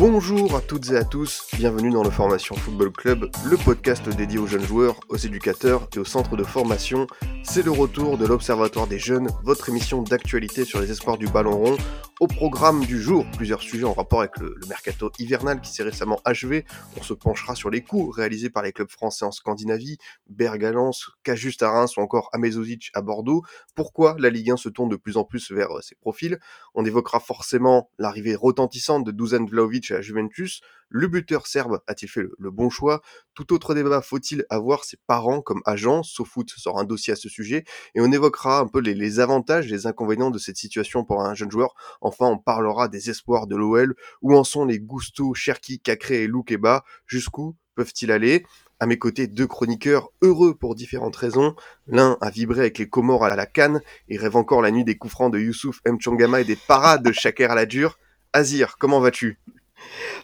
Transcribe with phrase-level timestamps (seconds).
[0.00, 4.38] Bonjour à toutes et à tous, bienvenue dans le Formation Football Club, le podcast dédié
[4.38, 7.06] aux jeunes joueurs, aux éducateurs et aux centres de formation.
[7.42, 11.54] C'est le retour de l'Observatoire des jeunes, votre émission d'actualité sur les espoirs du ballon
[11.54, 11.76] rond.
[12.20, 16.20] Au programme du jour, plusieurs sujets en rapport avec le, mercato hivernal qui s'est récemment
[16.26, 16.66] achevé.
[16.98, 19.96] On se penchera sur les coups réalisés par les clubs français en Scandinavie,
[20.26, 23.40] Berg à Lens, Cajuste à Reims ou encore Amezovic à Bordeaux.
[23.74, 26.38] Pourquoi la Ligue 1 se tourne de plus en plus vers euh, ces profils?
[26.74, 30.60] On évoquera forcément l'arrivée retentissante de Dusan Vlaovic à Juventus.
[30.92, 33.00] Le buteur serbe a-t-il fait le, bon choix?
[33.34, 37.28] Tout autre débat, faut-il avoir ses parents comme agents SoFoot sort un dossier à ce
[37.28, 37.62] sujet
[37.94, 41.50] et on évoquera un peu les, avantages les inconvénients de cette situation pour un jeune
[41.50, 41.74] joueur.
[42.10, 43.94] Enfin, on parlera des espoirs de l'OL.
[44.20, 46.84] Où en sont les Gusto, Cherki, Cacré et Loukeba?
[47.06, 48.44] Jusqu'où peuvent-ils aller?
[48.80, 51.54] À mes côtés, deux chroniqueurs heureux pour différentes raisons.
[51.86, 54.96] L'un a vibré avec les Comores à la canne et rêve encore la nuit des
[54.96, 57.98] coups francs de Youssouf Mchongama et des parades de Shaker à la dure.
[58.32, 59.38] Azir, comment vas-tu?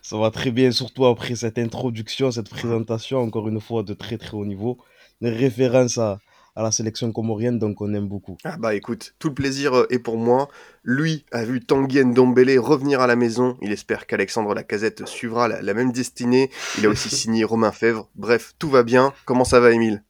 [0.02, 4.18] Ça va très bien, surtout après cette introduction, cette présentation, encore une fois de très
[4.18, 4.78] très haut niveau.
[5.20, 6.18] Une référence à,
[6.56, 8.38] à la sélection comorienne, donc on aime beaucoup.
[8.44, 10.48] Ah bah écoute, tout le plaisir euh, est pour moi.
[10.82, 13.56] Lui a vu Tanguy Ndombele revenir à la maison.
[13.60, 16.50] Il espère qu'Alexandre Lacazette suivra la, la même destinée.
[16.78, 18.08] Il a aussi signé Romain Fèvre.
[18.14, 19.12] Bref, tout va bien.
[19.26, 20.02] Comment ça va, Émile?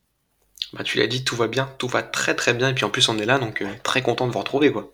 [0.72, 2.91] Bah tu l'as dit, tout va bien, tout va très très bien, et puis en
[2.91, 4.92] plus on est là, donc euh, très content de vous retrouver quoi.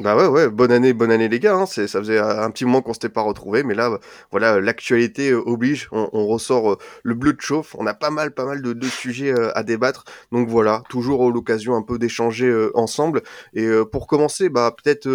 [0.00, 1.54] Bah ouais, ouais, bonne année, bonne année les gars.
[1.54, 1.66] Hein.
[1.66, 4.00] C'est, ça faisait un petit moment qu'on s'était pas retrouvés, mais là,
[4.32, 5.88] voilà, l'actualité euh, oblige.
[5.92, 7.76] On, ressort euh, le bleu de chauffe.
[7.78, 10.04] On a pas mal, pas mal de, de sujets euh, à débattre.
[10.32, 13.22] Donc voilà, toujours l'occasion un peu d'échanger ensemble.
[13.54, 15.08] Et pour commencer, bah peut-être,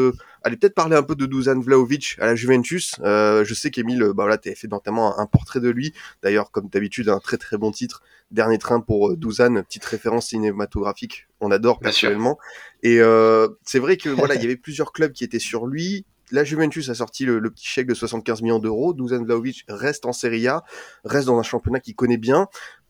[0.43, 2.95] allez peut-être parler un peu de Dusan Vlaovic à la Juventus.
[3.01, 5.93] Euh, je sais qu'Emile, bah voilà, t'avais fait notamment un, un portrait de lui.
[6.23, 8.01] D'ailleurs, comme d'habitude, un très très bon titre.
[8.31, 11.27] Dernier train pour euh, Dusan, petite référence cinématographique.
[11.39, 12.37] On adore personnellement.
[12.83, 16.05] Et euh, c'est vrai que voilà, il y avait plusieurs clubs qui étaient sur lui.
[16.31, 18.93] La Juventus a sorti le, le petit chèque de 75 millions d'euros.
[18.93, 20.63] Dusan Vlahovic reste en Serie A,
[21.03, 22.47] reste dans un championnat qu'il connaît bien.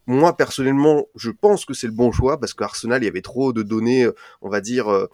[0.08, 3.54] Moi, personnellement, je pense que c'est le bon choix parce qu'Arsenal, il y avait trop
[3.54, 5.08] de données, euh, on va dire, euh,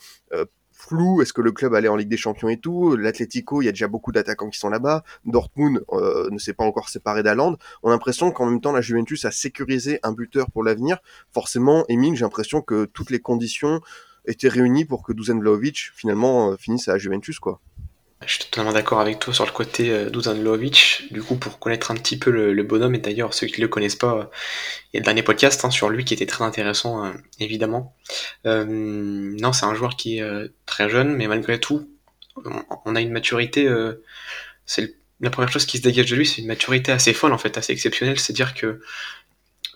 [0.85, 1.22] floues.
[1.22, 3.72] Est-ce que le club allait en Ligue des Champions et tout L'Atlético, il y a
[3.72, 5.03] déjà beaucoup d'attaquants qui sont là-bas.
[5.25, 7.57] Dortmund euh, ne s'est pas encore séparé d'Aland.
[7.84, 11.00] On a l'impression qu'en même temps, la Juventus a sécurisé un buteur pour l'avenir.
[11.31, 13.81] Forcément, Emile, j'ai l'impression que toutes les conditions
[14.28, 17.59] étaient réunies pour que Dusan Vlahovic, finalement, euh, finisse à la Juventus, quoi.
[18.25, 21.03] Je suis totalement d'accord avec toi sur le côté euh, Dusan Vlahovic.
[21.12, 23.96] Du coup, pour connaître un petit peu le, bonhomme, et d'ailleurs ceux qui le connaissent
[23.96, 24.24] pas, euh,
[24.91, 27.96] il y a le dernier podcast hein, sur lui qui était très intéressant, euh, évidemment.
[28.46, 31.90] Euh, non, c'est un joueur qui est très jeune, mais malgré tout,
[32.44, 33.69] on, on a une maturité.
[34.66, 37.38] c'est la première chose qui se dégage de lui, c'est une maturité assez folle en
[37.38, 38.19] fait, assez exceptionnelle.
[38.19, 38.81] C'est-à-dire que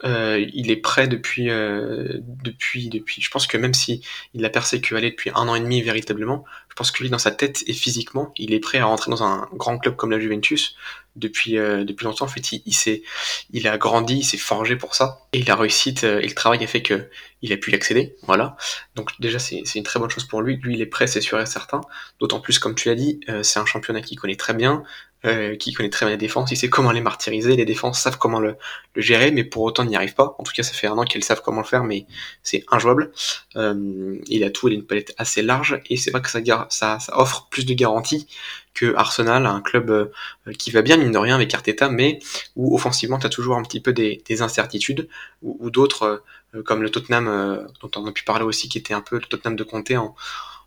[0.04, 3.22] euh, il est prêt depuis, euh, depuis, depuis.
[3.22, 4.02] Je pense que même si
[4.34, 7.32] il a percé depuis un an et demi véritablement, je pense que lui, dans sa
[7.32, 10.76] tête et physiquement, il est prêt à rentrer dans un grand club comme la Juventus
[11.16, 12.26] depuis, euh, depuis longtemps.
[12.26, 13.04] En fait, il, il s'est,
[13.52, 16.64] il a grandi, il s'est forgé pour ça, et la réussite euh, et le travail
[16.64, 17.10] a fait que
[17.42, 18.16] il a pu l'accéder.
[18.24, 18.58] Voilà.
[18.96, 20.58] Donc déjà, c'est c'est une très bonne chose pour lui.
[20.58, 21.82] Lui, il est prêt, c'est sûr et certain.
[22.20, 24.84] D'autant plus, comme tu l'as dit, euh, c'est un championnat qu'il connaît très bien,
[25.26, 26.52] euh, qui connaît très bien la défense.
[26.52, 27.56] Il sait comment les martyriser.
[27.56, 28.56] Les défenses savent comment le,
[28.96, 30.36] gérer, mais pour autant, n'y arrive pas.
[30.40, 32.06] En tout cas, ça fait un an qu'ils savent comment le faire, mais
[32.44, 33.12] c'est injouable.
[33.56, 36.40] Euh, il a tout, il a une palette assez large, et c'est vrai que ça,
[36.70, 38.28] ça, ça offre plus de garanties
[38.74, 40.06] que Arsenal, un club euh,
[40.58, 42.20] qui va bien, mine de rien, avec Arteta, mais
[42.56, 45.10] où offensivement, tu as toujours un petit peu des, des incertitudes,
[45.42, 46.24] ou, d'autres,
[46.56, 49.18] euh, comme le Tottenham, euh, dont on a pu parler aussi, qui était un peu
[49.18, 50.16] le Tottenham de Conte en,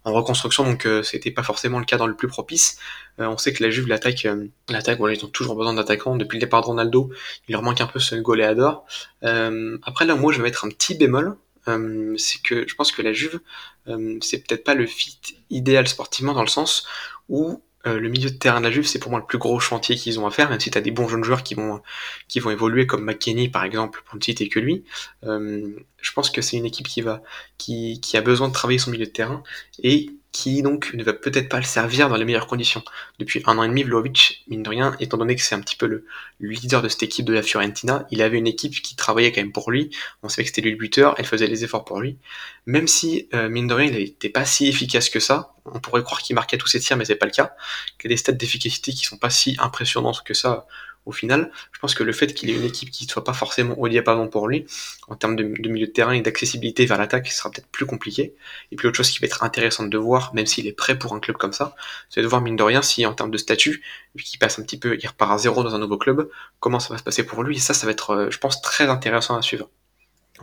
[0.05, 2.79] en reconstruction, donc euh, c'était pas forcément le cadre le plus propice.
[3.21, 6.17] Euh, on sait que la Juve, l'attaque, euh, l'attaque, voilà, ils ont toujours besoin d'attaquants.
[6.17, 7.11] Depuis le départ de Ronaldo,
[7.49, 8.85] il leur manque un peu ce goléador.
[9.23, 11.37] Après là, moi, je vais mettre un petit bémol.
[11.67, 13.41] C'est que je pense que la Juve,
[13.89, 15.21] euh, c'est peut-être pas le fit
[15.51, 16.87] idéal sportivement dans le sens
[17.29, 19.59] où euh, le milieu de terrain de la Juve, c'est pour moi le plus gros
[19.59, 21.83] chantier qu'ils ont à faire, même si tu des bons jeunes joueurs qui vont,
[22.29, 24.85] qui vont évoluer, comme McKennie par exemple, pour ne citer que lui.
[25.25, 25.69] Euh,
[26.01, 27.23] je pense que c'est une équipe qui, va,
[27.59, 29.43] qui, qui a besoin de travailler son milieu de terrain
[29.83, 32.83] et qui donc ne va peut-être pas le servir dans les meilleures conditions.
[33.19, 35.77] Depuis un an et demi, Vlahovic, mine de rien, étant donné que c'est un petit
[35.77, 36.07] peu le,
[36.41, 39.43] le leader de cette équipe de la Fiorentina, il avait une équipe qui travaillait quand
[39.43, 39.91] même pour lui.
[40.23, 42.17] On savait que c'était lui le buteur, elle faisait les efforts pour lui.
[42.65, 46.23] Même si, euh, mine de rien, n'était pas si efficace que ça, on pourrait croire
[46.23, 47.55] qu'il marquait tous ses tirs, mais c'est pas le cas.
[47.99, 50.67] Qu'il y a des stats d'efficacité qui sont pas si impressionnantes que ça
[51.07, 51.51] au final.
[51.73, 53.89] Je pense que le fait qu'il ait une équipe qui ne soit pas forcément au
[53.89, 54.67] diapason pour lui,
[55.09, 58.35] en termes de, milieu de terrain et d'accessibilité vers l'attaque, sera peut-être plus compliqué.
[58.71, 61.15] Et puis autre chose qui va être intéressante de voir, même s'il est prêt pour
[61.15, 61.75] un club comme ça,
[62.09, 63.83] c'est de voir mine de rien si en termes de statut,
[64.15, 66.29] vu qu'il passe un petit peu, il repart à zéro dans un nouveau club,
[66.61, 67.57] comment ça va se passer pour lui.
[67.57, 69.69] Et ça, ça va être, euh, je pense, très intéressant à suivre.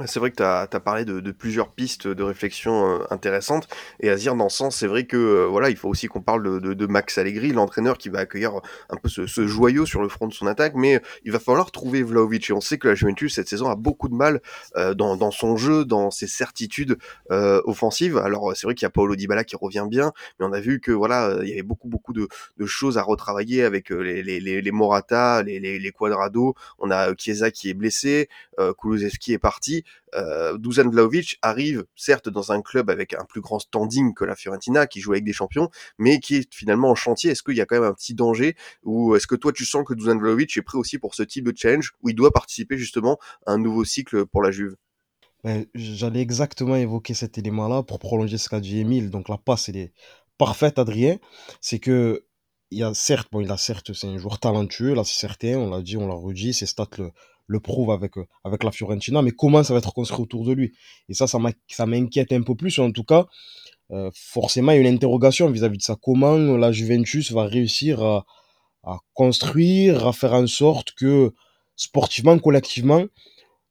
[0.05, 3.67] C'est vrai que tu as, parlé de, plusieurs pistes de réflexion euh, intéressantes.
[3.99, 6.21] Et à dire dans ce sens, c'est vrai que euh, voilà, il faut aussi qu'on
[6.21, 8.53] parle de, Max Allegri, l'entraîneur qui va accueillir
[8.89, 10.73] un peu ce, joyau sur le front de son attaque.
[10.75, 12.49] Mais il va falloir trouver Vlaovic.
[12.49, 14.41] Et on sait que la Juventus, cette saison, a beaucoup de mal
[14.77, 16.97] euh, dans, son jeu, dans ses certitudes
[17.29, 18.17] offensives.
[18.17, 20.79] Alors c'est vrai qu'il y a Paolo Dybala qui revient bien, mais on a vu
[20.79, 22.27] que voilà, il y avait beaucoup beaucoup de,
[22.65, 26.55] choses à retravailler avec les, les, les, Morata, les, les, Quadrado.
[26.77, 28.29] On a Chiesa qui est blessé,
[28.79, 29.78] Kulusevski est parti
[30.15, 34.35] euh, Dusan Vlaovic arrive certes dans un club avec un plus grand standing que la
[34.35, 37.31] Fiorentina, qui joue avec des champions, mais qui est finalement en chantier.
[37.31, 39.83] Est-ce qu'il y a quand même un petit danger ou est-ce que toi tu sens
[39.85, 42.77] que Dusan Vlaovic est prêt aussi pour ce type de challenge où il doit participer
[42.77, 44.75] justement à un nouveau cycle pour la Juve?
[45.43, 49.09] Ben, J'allais exactement évoquer cet élément-là pour prolonger ce qu'a dit Emile.
[49.09, 49.93] Donc la passe, elle est
[50.37, 51.17] parfaite, Adrien.
[51.61, 52.25] C'est que
[52.71, 55.57] il y a certes, bon, il a certes, c'est un joueur talentueux, là c'est certain,
[55.57, 57.11] on l'a dit, on l'a redit, ses stats le,
[57.49, 60.53] le prouve avec, euh, avec la Fiorentina, mais comment ça va être construit autour de
[60.53, 60.71] lui?
[61.09, 63.25] Et ça, ça m'inquiète un peu plus, en tout cas,
[63.91, 65.97] euh, forcément, il y a une interrogation vis-à-vis de ça.
[65.99, 68.25] Comment la Juventus va réussir à,
[69.13, 71.33] construire, à faire en sorte que,
[71.75, 73.03] sportivement, collectivement,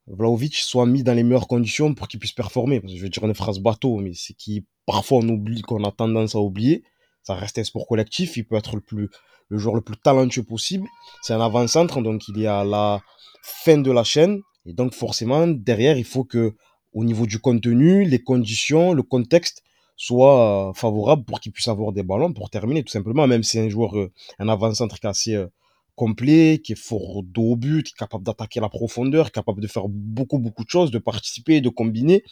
[0.08, 2.82] Vlaovic soit mis dans les meilleures conditions pour qu'il puisse performer?
[2.84, 6.34] Je vais dire une phrase bateau, mais c'est qui parfois on oublie, qu'on a tendance
[6.34, 6.82] à oublier.
[7.22, 9.08] Ça reste un sport collectif, il peut être le plus,
[9.48, 10.88] le joueur le plus talentueux possible.
[11.22, 13.02] C'est un avant-centre, donc il y a la,
[13.49, 14.41] fin de la chaîne.
[14.67, 16.55] Et donc forcément, derrière, il faut que
[16.93, 19.62] au niveau du contenu, les conditions, le contexte
[19.97, 23.27] soient euh, favorables pour qu'il puisse avoir des ballons pour terminer tout simplement.
[23.27, 25.47] Même si un joueur, euh, un avant-centre qui est assez euh,
[25.97, 30.39] complet, qui est fort dos au but, capable d'attaquer la profondeur, capable de faire beaucoup
[30.39, 32.23] beaucoup de choses, de participer, de combiner,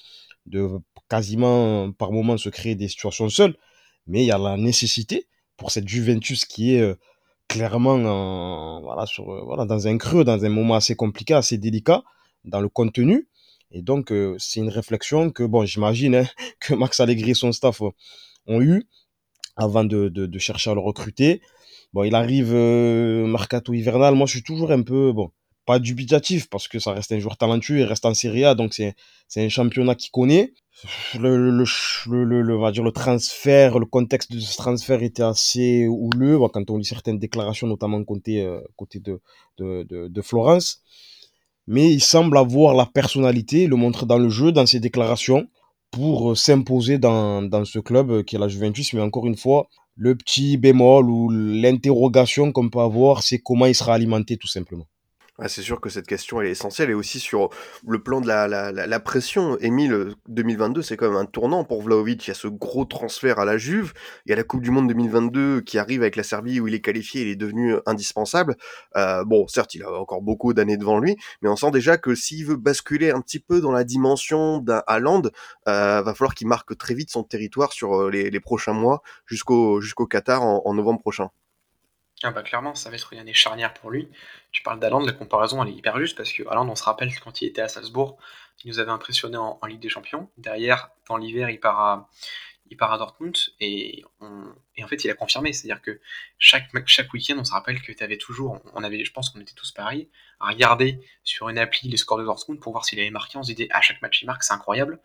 [0.46, 0.68] de
[1.08, 3.56] quasiment par moment se créer des situations seules.
[4.06, 5.26] Mais il y a la nécessité
[5.56, 6.94] pour cette Juventus qui est
[7.48, 12.02] clairement voilà, sur, euh, voilà, dans un creux, dans un moment assez compliqué, assez délicat
[12.44, 13.28] dans le contenu.
[13.72, 16.26] Et donc, euh, c'est une réflexion que, bon, j'imagine hein,
[16.60, 17.80] que Max Allegri et son staff
[18.46, 18.84] ont eu
[19.56, 21.40] avant de, de, de, chercher à le recruter.
[21.92, 24.14] Bon, il arrive euh, mercato hivernal.
[24.14, 25.30] Moi, je suis toujours un peu, bon,
[25.64, 28.74] pas dubitatif parce que ça reste un joueur talentueux, il reste en Serie A, donc
[28.74, 28.94] c'est
[29.36, 30.52] un championnat qu'il connaît
[31.18, 31.64] le, le,
[32.24, 36.70] le, le, va dire le transfert, le contexte de ce transfert était assez houleux quand
[36.70, 39.20] on lit certaines déclarations, notamment côté, euh, côté de,
[39.58, 40.82] de, de, Florence.
[41.66, 45.48] Mais il semble avoir la personnalité, le montre dans le jeu, dans ses déclarations,
[45.90, 48.92] pour euh, s'imposer dans, dans ce club euh, qui est la Juventus.
[48.92, 53.74] Mais encore une fois, le petit bémol ou l'interrogation qu'on peut avoir, c'est comment il
[53.74, 54.86] sera alimenté tout simplement
[55.48, 57.50] c'est sûr que cette question est essentielle et aussi sur
[57.86, 59.58] le plan de la, la, la, pression.
[59.60, 62.26] Emile, 2022, c'est quand même un tournant pour Vlaovic.
[62.26, 63.92] Il y a ce gros transfert à la Juve.
[64.24, 66.74] Il y a la Coupe du Monde 2022 qui arrive avec la Serbie où il
[66.74, 68.56] est qualifié, il est devenu indispensable.
[68.96, 72.14] Euh, bon, certes, il a encore beaucoup d'années devant lui, mais on sent déjà que
[72.14, 75.22] s'il veut basculer un petit peu dans la dimension d'un Haaland,
[75.68, 79.02] euh, va falloir qu'il marque très vite son territoire sur euh, les, les prochains mois
[79.26, 81.30] jusqu'au jusqu'au Qatar en novembre prochain.
[82.22, 84.08] Ah bah clairement, ça va être une année charnière pour lui.
[84.50, 87.42] Tu parles d'Aland, la comparaison elle est hyper juste parce que on se rappelle quand
[87.42, 88.16] il était à Salzbourg,
[88.64, 90.30] il nous avait impressionné en, Ligue des Champions.
[90.38, 92.08] Derrière, dans l'hiver, il part à,
[92.70, 95.52] il part à Dortmund et, en fait, il a confirmé.
[95.52, 96.00] C'est-à-dire que
[96.38, 99.40] chaque, chaque week-end, on se rappelle que tu avais toujours, on avait, je pense qu'on
[99.40, 100.08] était tous pareils,
[100.40, 103.36] à regarder sur une appli les scores de Dortmund pour voir s'il avait marqué.
[103.38, 105.00] On se disait, à chaque match, il marque, c'est incroyable.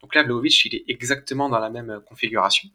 [0.00, 2.68] Donc là, Vlaovic, il est exactement dans la même configuration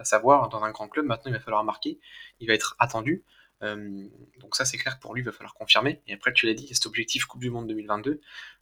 [0.00, 2.00] à savoir dans un grand club, maintenant il va falloir marquer,
[2.40, 3.22] il va être attendu.
[3.62, 4.08] Euh,
[4.38, 6.00] donc ça c'est clair pour lui il va falloir confirmer.
[6.06, 8.20] Et après tu l'as dit, cet objectif Coupe du Monde 2022,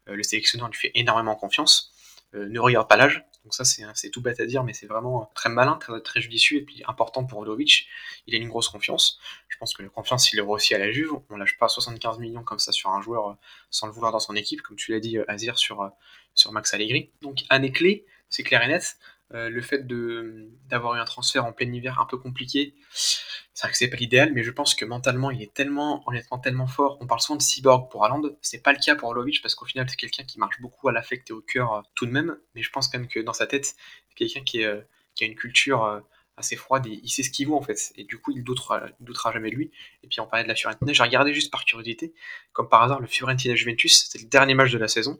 [0.08, 1.92] euh, le sélectionneur lui fait énormément confiance.
[2.34, 5.30] Euh, ne regarde pas l'âge, donc ça c'est tout bête à dire, mais c'est vraiment
[5.34, 7.86] très malin, très, très judicieux et puis important pour Vlaovic.
[8.26, 9.18] Il a une grosse confiance.
[9.48, 11.12] Je pense que la confiance il est aussi à la Juve.
[11.30, 13.38] On lâche pas 75 millions comme ça sur un joueur
[13.70, 15.90] sans le vouloir dans son équipe, comme tu l'as dit Azir sur,
[16.38, 17.10] sur Max Allegri.
[17.20, 18.96] Donc année clé, c'est clair et net.
[19.34, 23.72] Euh, le fait d'avoir eu un transfert en plein hiver un peu compliqué, c'est vrai
[23.72, 26.96] que c'est pas l'idéal, mais je pense que mentalement il est tellement, honnêtement, tellement fort.
[27.00, 29.66] On parle souvent de cyborg pour Haaland, c'est pas le cas pour Olovic parce qu'au
[29.66, 32.38] final c'est quelqu'un qui marche beaucoup à l'affect et au cœur euh, tout de même,
[32.54, 34.80] mais je pense quand même que dans sa tête, c'est quelqu'un qui, euh,
[35.20, 36.00] a une culture
[36.38, 37.92] assez froide et il sait ce qu'il vaut en fait.
[37.96, 39.72] Et du coup, il doutera, doutera jamais de lui.
[40.04, 42.14] Et puis on parlait de la Fiorentina, j'ai regardé juste par curiosité,
[42.52, 45.18] comme par hasard, le Fiorentina Juventus, c'était le dernier match de la saison.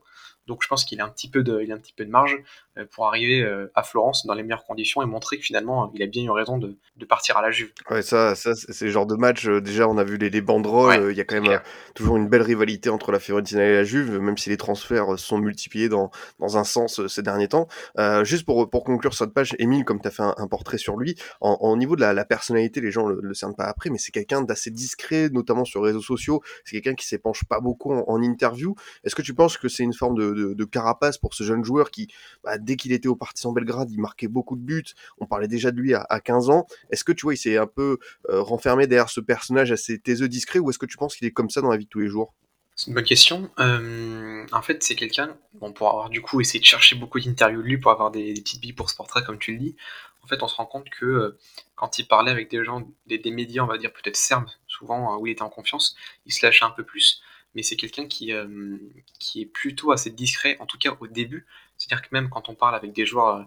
[0.49, 2.11] Donc je pense qu'il a un petit peu de, il a un petit peu de
[2.11, 2.37] marge
[2.77, 6.03] euh, pour arriver euh, à Florence dans les meilleures conditions et montrer que finalement il
[6.03, 7.71] a bien eu raison de, de partir à la Juve.
[7.91, 9.47] Ouais, ça, ça c'est le genre de match.
[9.47, 11.05] euh, déjà, on a vu les, les banderoles.
[11.05, 11.61] Ouais, Il y a quand même
[11.95, 15.39] toujours une belle rivalité entre la Fiorentina et la Juve, même si les transferts sont
[15.39, 17.69] multipliés dans, dans un sens ces derniers temps.
[17.99, 20.79] Euh, juste pour, pour conclure cette page, Émile, comme tu as fait un, un portrait
[20.79, 23.65] sur lui, en, en niveau de la, la personnalité, les gens le, le cernent pas
[23.67, 26.43] après, mais c'est quelqu'un d'assez discret, notamment sur les réseaux sociaux.
[26.65, 28.75] C'est quelqu'un qui s'épanche pas beaucoup en, en interview.
[29.05, 31.91] Est-ce que tu penses que c'est une forme de, de, carapace pour ce jeune joueur
[31.91, 32.09] qui,
[32.45, 34.85] bah, dès qu'il était au Partizan Belgrade, il marquait beaucoup de buts.
[35.19, 36.67] On parlait déjà de lui à, à 15 ans.
[36.91, 40.29] Est-ce que tu vois, il s'est un peu euh, renfermé derrière ce personnage assez taiseux,
[40.29, 42.01] discret, ou est-ce que tu penses qu'il est comme ça dans la vie de tous
[42.01, 42.35] les jours?
[42.79, 43.51] C'est une bonne question.
[43.59, 47.61] Euh, en fait, c'est quelqu'un, bon, pour avoir du coup essayé de chercher beaucoup d'interviews
[47.61, 49.77] de lui, pour avoir des, petites billes pour ce portrait, comme tu le dis,
[50.23, 51.39] en fait, on se rend compte que euh,
[51.75, 55.27] quand il parlait avec des gens, des, médias, on va dire peut-être serbes, souvent où
[55.27, 57.21] il était en confiance, il se lâchait un peu plus.
[57.59, 58.77] Mais c'est quelqu'un qui, euh,
[59.19, 61.45] qui est plutôt assez discret, en tout cas au début.
[61.77, 63.43] C'est-à-dire que même quand on parle avec des joueurs euh,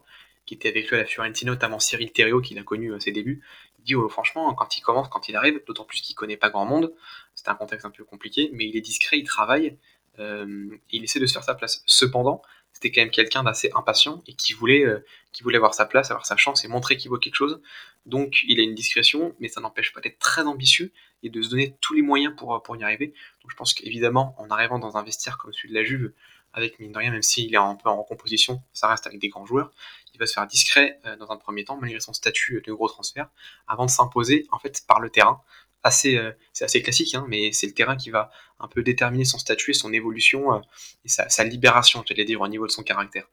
[0.45, 3.13] qui étaient avec lui à la Fiorentina, notamment Cyril Thériault, qu'il a connu à ses
[3.13, 3.41] débuts,
[3.79, 6.49] il dit oh, franchement, quand il commence, quand il arrive, d'autant plus qu'il connaît pas
[6.49, 6.93] grand monde,
[7.35, 9.77] c'est un contexte un peu compliqué, mais il est discret, il travaille,
[10.19, 11.81] euh, il essaie de se faire sa place.
[11.85, 12.41] Cependant,
[12.81, 16.09] c'était quand même quelqu'un d'assez impatient et qui voulait, euh, qui voulait avoir sa place,
[16.09, 17.61] avoir sa chance et montrer qu'il vaut quelque chose.
[18.07, 21.49] Donc il a une discrétion, mais ça n'empêche pas d'être très ambitieux et de se
[21.49, 23.07] donner tous les moyens pour, pour y arriver.
[23.41, 26.11] Donc je pense qu'évidemment, en arrivant dans un vestiaire comme celui de la Juve,
[26.53, 29.29] avec mine de rien, même s'il est un peu en recomposition, ça reste avec des
[29.29, 29.71] grands joueurs,
[30.13, 32.89] il va se faire discret euh, dans un premier temps, malgré son statut de gros
[32.89, 33.29] transfert,
[33.67, 35.41] avant de s'imposer en fait par le terrain.
[35.83, 39.25] Assez, euh, c'est assez classique, hein, mais c'est le terrain qui va un peu déterminer
[39.25, 40.59] son statut et son évolution euh,
[41.05, 43.27] et sa, sa libération, j'allais dire, au niveau de son caractère.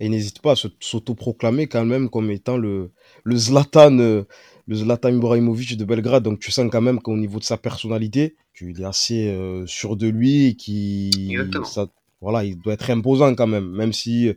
[0.00, 2.92] Et il n'hésite pas à s'autoproclamer quand même comme étant le,
[3.22, 4.24] le Zlatan, euh,
[4.66, 6.24] le Zlatan Ibrahimovic de Belgrade.
[6.24, 9.96] Donc tu sens quand même qu'au niveau de sa personnalité, qu'il est assez euh, sûr
[9.96, 11.86] de lui, et ça,
[12.20, 14.34] voilà, il doit être imposant quand même, même si euh,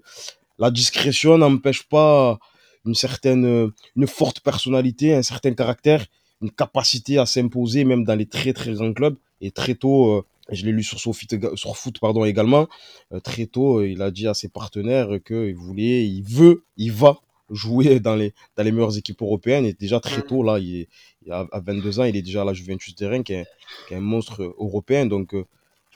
[0.59, 2.37] la discrétion n'empêche pas
[2.85, 6.05] une certaine, une forte personnalité, un certain caractère,
[6.41, 9.17] une capacité à s'imposer même dans les très très grands clubs.
[9.41, 12.67] Et très tôt, euh, je l'ai lu sur, sur foot pardon également,
[13.13, 16.91] euh, très tôt, euh, il a dit à ses partenaires qu'il voulait, il veut, il
[16.91, 19.65] va jouer dans les, dans les meilleures équipes européennes.
[19.65, 20.87] Et déjà très tôt, là, il est,
[21.31, 23.45] à 22 ans, il est déjà à la Juventus de Rennes, qui est,
[23.87, 25.05] qui est un monstre européen.
[25.05, 25.33] Donc,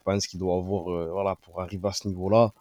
[0.02, 2.54] je pense qu'il doit avoir, euh, voilà, pour arriver à ce niveau-là,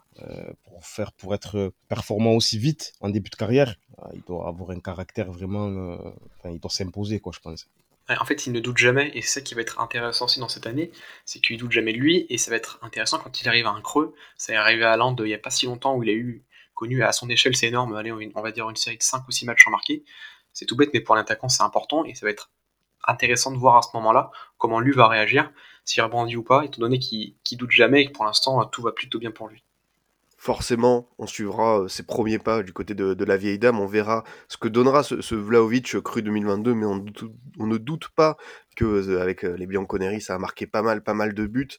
[0.64, 4.48] pour faire, pour être euh, performant aussi vite en début de carrière, euh, il doit
[4.48, 5.96] avoir un caractère vraiment, euh,
[6.44, 7.68] il doit s'imposer, quoi, je pense.
[8.08, 10.48] En fait, il ne doute jamais, et c'est ça qui va être intéressant aussi dans
[10.48, 10.90] cette année,
[11.24, 13.70] c'est qu'il doute jamais de lui, et ça va être intéressant quand il arrive à
[13.70, 14.14] un creux.
[14.36, 16.42] Ça est arrivé à Land il n'y a pas si longtemps où il a eu
[16.74, 19.30] connu à son échelle, c'est énorme, allez, on va dire une série de 5 ou
[19.30, 20.02] 6 matchs en marqué.
[20.52, 22.50] C'est tout bête, mais pour l'attaquant, c'est important, et ça va être
[23.06, 25.52] intéressant de voir à ce moment-là comment lui va réagir,
[25.84, 28.82] s'il rebondit ou pas, étant donné qu'il qu'il doute jamais et que pour l'instant, tout
[28.82, 29.62] va plutôt bien pour lui.
[30.42, 33.78] Forcément, on suivra euh, ses premiers pas du côté de, la vieille dame.
[33.78, 37.04] On verra ce que donnera ce, ce Vlahovic euh, cru 2022, mais on,
[37.59, 38.38] on ne doute pas
[38.75, 41.76] que euh, avec les Bianconeri, ça a marqué pas mal, pas mal de buts.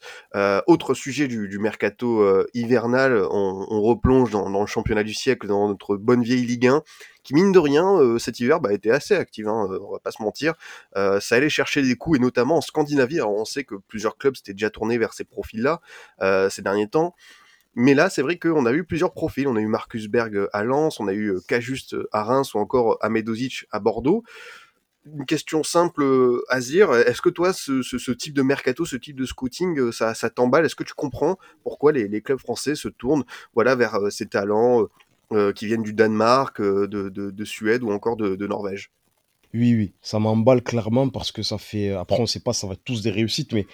[0.67, 5.97] Autre sujet du, mercato hivernal, on, on replonge dans, le championnat du siècle, dans notre
[5.97, 6.83] bonne vieille Ligue 1,
[7.23, 9.47] qui mine de rien, cet hiver, bah, était assez active.
[9.47, 10.53] Hein, on va pas se mentir.
[10.95, 13.21] Ça allait chercher des coups, et notamment en Scandinavie.
[13.21, 15.81] On sait que plusieurs clubs s'étaient déjà tournés vers ces profils-là
[16.51, 17.15] ces derniers temps.
[17.75, 19.47] Mais là, c'est vrai qu'on a eu plusieurs profils.
[19.47, 22.97] On a eu Marcus Berg à Lens, on a eu Cajuste à Reims ou encore
[23.01, 24.23] Amedozic à Bordeaux.
[25.05, 26.93] Une question simple, euh, Azir.
[26.93, 30.65] Est-ce que toi, ce, type de mercato, ce type de scouting, euh, ça, t'emballe?
[30.65, 33.23] Est-ce que tu comprends pourquoi les, clubs français se tournent
[33.55, 34.85] voilà, vers euh, ces talents euh,
[35.31, 38.91] euh, qui viennent du Danemark, euh, de, de- de Suède ou encore de, de Norvège?
[39.53, 41.91] Oui, oui, ça m'emballe clairement parce que ça fait.
[41.93, 43.65] Après, on sait pas, ça va être tous des réussites, mais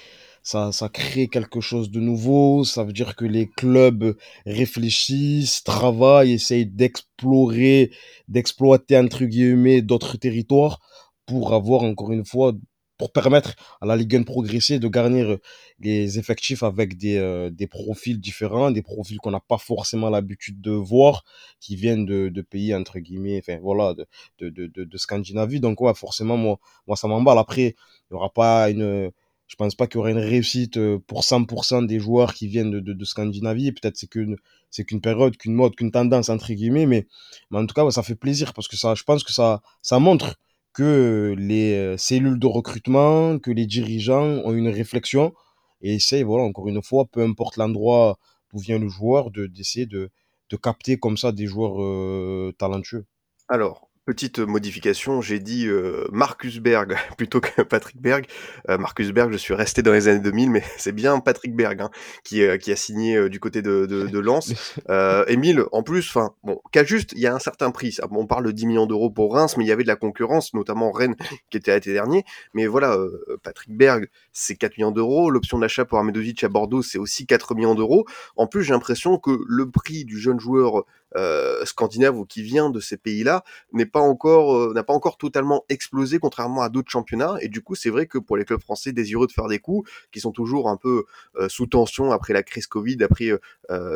[0.48, 2.64] ça, ça crée quelque chose de nouveau.
[2.64, 7.92] Ça veut dire que les clubs réfléchissent, travaillent, essayent d'explorer,
[8.30, 10.80] d'exploiter, entre guillemets, d'autres territoires
[11.26, 12.54] pour avoir, encore une fois,
[12.98, 15.38] pour permettre à la Ligue 1 de progresser, de garnir
[15.80, 20.62] les effectifs avec des, euh, des profils différents, des profils qu'on n'a pas forcément l'habitude
[20.62, 21.24] de voir,
[21.60, 24.08] qui viennent de, de pays, entre guillemets, enfin, voilà, de,
[24.40, 25.60] de, de, de, de Scandinavie.
[25.60, 27.38] Donc, ouais, forcément, moi, moi ça m'emballe.
[27.38, 29.12] Après, il n'y aura pas une.
[29.48, 32.80] Je pense pas qu'il y aura une réussite euh, pour 100% des joueurs qui viennent
[32.82, 33.72] de, Scandinavie.
[33.72, 34.36] Peut-être c'est qu'une
[34.70, 37.08] c'est qu'une période, qu'une mode, qu'une tendance entre guillemets, mais,
[37.52, 40.00] mais en tout cas, ça fait plaisir parce que ça, je pense que ça, ça
[40.00, 40.38] montre
[40.74, 45.34] que les euh, cellules de recrutement, que les dirigeants ont une réflexion
[45.82, 48.18] et essayent, voilà, encore une fois, peu importe l'endroit
[48.52, 50.10] d'où vient le joueur, de d'essayer de,
[50.50, 53.06] de capter comme ça des joueurs euh, talentueux.
[53.48, 58.26] Alors, Petite modification, j'ai dit euh, Marcus Berg plutôt que Patrick Berg.
[58.70, 61.82] Euh, Marcus Berg, je suis resté dans les années 2000, mais c'est bien Patrick Berg
[61.82, 61.90] hein,
[62.24, 64.54] qui, euh, qui a signé euh, du côté de, de, de Lens.
[64.90, 67.98] Euh, Émile, en plus, enfin, bon, qu'à juste, il y a un certain prix.
[68.10, 70.54] On parle de 10 millions d'euros pour Reims, mais il y avait de la concurrence,
[70.54, 71.18] notamment Rennes
[71.50, 72.24] qui était l'été dernier.
[72.54, 75.30] Mais voilà, euh, Patrick Berg, c'est 4 millions d'euros.
[75.30, 78.06] L'option d'achat pour Ahmedovic à Bordeaux, c'est aussi 4 millions d'euros.
[78.38, 80.86] En plus, j'ai l'impression que le prix du jeune joueur
[81.18, 83.44] euh, scandinave ou qui vient de ces pays-là
[83.74, 87.62] n'est pas encore euh, n'a pas encore totalement explosé contrairement à d'autres championnats et du
[87.62, 90.32] coup c'est vrai que pour les clubs français désireux de faire des coups qui sont
[90.32, 91.06] toujours un peu
[91.38, 93.32] euh, sous tension après la crise Covid après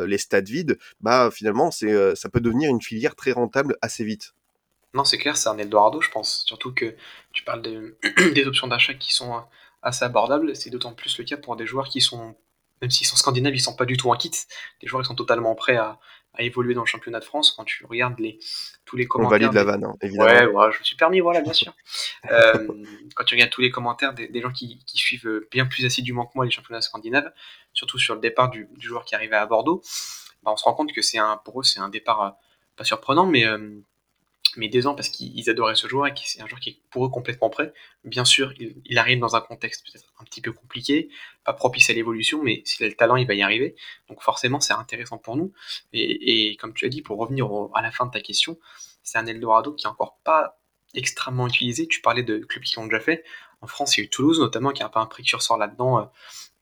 [0.06, 4.34] les stades vides bah finalement c'est ça peut devenir une filière très rentable assez vite
[4.94, 6.44] Non, c'est clair, c'est un Eldorado, je pense.
[6.46, 6.94] Surtout que
[7.32, 7.96] tu parles de-
[8.34, 9.42] des options d'achat qui sont
[9.82, 10.54] assez abordables.
[10.54, 12.34] C'est d'autant plus le cas pour des joueurs qui sont,
[12.82, 14.30] même s'ils sont scandinaves, ils sont pas du tout en kit.
[14.80, 15.98] Des joueurs qui sont totalement prêts à,
[16.34, 17.52] à évoluer dans le championnat de France.
[17.56, 18.38] Quand tu regardes les,
[18.84, 19.38] tous les on commentaires.
[19.38, 21.74] valide la vanne hein, évidemment Ouais, ouais, je me suis permis, voilà, bien sûr.
[22.30, 22.68] Euh,
[23.14, 26.26] quand tu regardes tous les commentaires des, des gens qui, qui suivent bien plus assidûment
[26.26, 27.32] que moi les championnats scandinaves,
[27.72, 29.82] surtout sur le départ du, du joueur qui arrivait à Bordeaux,
[30.42, 32.30] bah, on se rend compte que c'est un, pour eux, c'est un départ euh,
[32.76, 33.80] pas surprenant, mais, euh,
[34.56, 36.78] mais décevant parce qu'ils ils adoraient ce joueur et que c'est un joueur qui est
[36.90, 37.72] pour eux complètement prêt.
[38.04, 41.08] Bien sûr, il, arrive dans un contexte peut-être un petit peu compliqué,
[41.44, 43.74] pas propice à l'évolution, mais s'il a le talent, il va y arriver.
[44.08, 45.52] Donc forcément, c'est intéressant pour nous.
[45.92, 48.58] Et, comme tu as dit, pour revenir à la fin de ta question,
[49.02, 50.60] c'est un Eldorado qui est encore pas
[50.94, 51.86] extrêmement utilisé.
[51.86, 53.24] Tu parlais de clubs qui l'ont déjà fait.
[53.60, 56.00] En France, il y a eu Toulouse notamment, qui est un peu un précurseur là-dedans,
[56.00, 56.04] euh,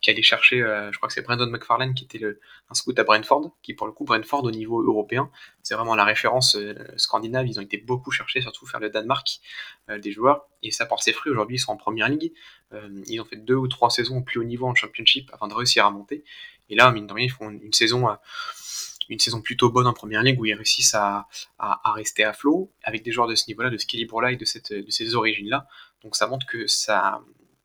[0.01, 2.41] qui allait chercher, euh, je crois que c'est Brandon McFarlane qui était le,
[2.71, 5.31] un scout à Brentford, qui pour le coup, Brentford au niveau européen,
[5.63, 7.47] c'est vraiment la référence euh, scandinave.
[7.47, 9.41] Ils ont été beaucoup cherchés, surtout faire le Danemark
[9.91, 11.31] euh, des joueurs, et ça porte ses fruits.
[11.31, 12.33] Aujourd'hui, ils sont en première ligue.
[13.07, 15.55] Ils ont fait deux ou trois saisons au plus haut niveau en championship avant de
[15.55, 16.23] réussir à monter.
[16.69, 18.07] Et là, mine de rien, ils font une saison.
[19.09, 21.27] une saison plutôt bonne en première ligue où ils réussissent à
[21.95, 24.73] rester à flot avec des joueurs de ce niveau-là, de ce calibre-là et de, cette,
[24.73, 25.67] de ces origines-là.
[26.05, 27.23] Donc ça montre que ça,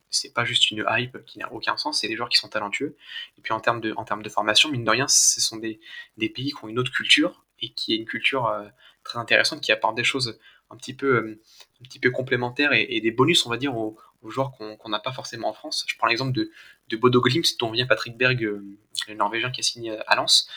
[0.09, 2.95] c'est pas juste une hype qui n'a aucun sens, c'est des joueurs qui sont talentueux.
[3.37, 5.79] Et puis en termes de, en termes de formation, mine de rien, ce sont des,
[6.17, 8.65] des pays qui ont une autre culture et qui est une culture euh,
[9.03, 11.41] très intéressante qui apporte des choses un petit peu, euh,
[11.81, 14.89] un petit peu complémentaires et, des bonus, on va dire, aux, aux joueurs qu'on qu'on
[14.89, 15.85] n'a pas forcément en France.
[15.87, 16.51] Je prends l'exemple de,
[16.89, 18.63] de Bodo Glimt, dont vient Patrick Berg, euh,
[19.07, 20.49] le Norvégien qui a signé à Lens.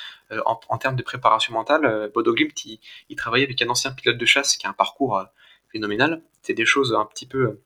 [0.45, 4.19] En, en termes de préparation mentale, Bodo Glimt, il, il travaillait avec un ancien pilote
[4.19, 5.25] de chasse qui a un parcours
[5.73, 6.23] phénoménal.
[6.43, 7.61] C'est des choses un petit peu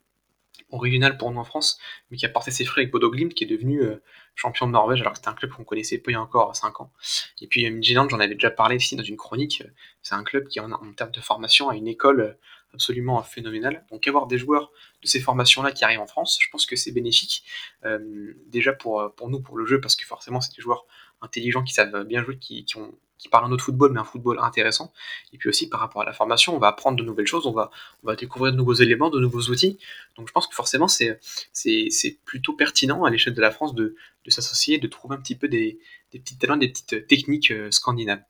[0.73, 1.79] originales pour nous en France,
[2.11, 4.03] mais qui a porté ses fruits avec Bodo Glimt, qui est devenu euh,
[4.35, 6.93] champion de Norvège, alors que c'était un club qu'on connaissait peu encore 5 ans.
[7.41, 9.71] Et puis euh, Midtjylland, j'en avais déjà parlé ici dans une chronique, euh,
[10.03, 12.37] c'est un club qui, en, termes de formation, a une école
[12.75, 13.85] absolument phénoménale.
[13.91, 16.93] Donc avoir des joueurs de ces formations-là qui arrivent en France, je pense que c'est
[16.93, 17.45] bénéfique.
[18.47, 20.87] Déjà pour, nous, pour le jeu, parce que forcément, c'est des joueurs
[21.21, 24.39] intelligents qui savent bien jouer, qui, ont, qui parlent un autre football, mais un football
[24.41, 24.93] intéressant.
[25.33, 27.53] Et puis aussi par rapport à la formation, on va apprendre de nouvelles choses, on
[27.53, 27.71] va,
[28.03, 29.79] on va découvrir de nouveaux éléments, de nouveaux outils.
[30.17, 31.21] Donc je pense que forcément, c'est,
[32.25, 35.47] plutôt pertinent à l'échelle de la France de, de s'associer, de trouver un petit peu
[35.47, 35.79] des,
[36.11, 38.23] des petits talents, des petites techniques euh, scandinaves.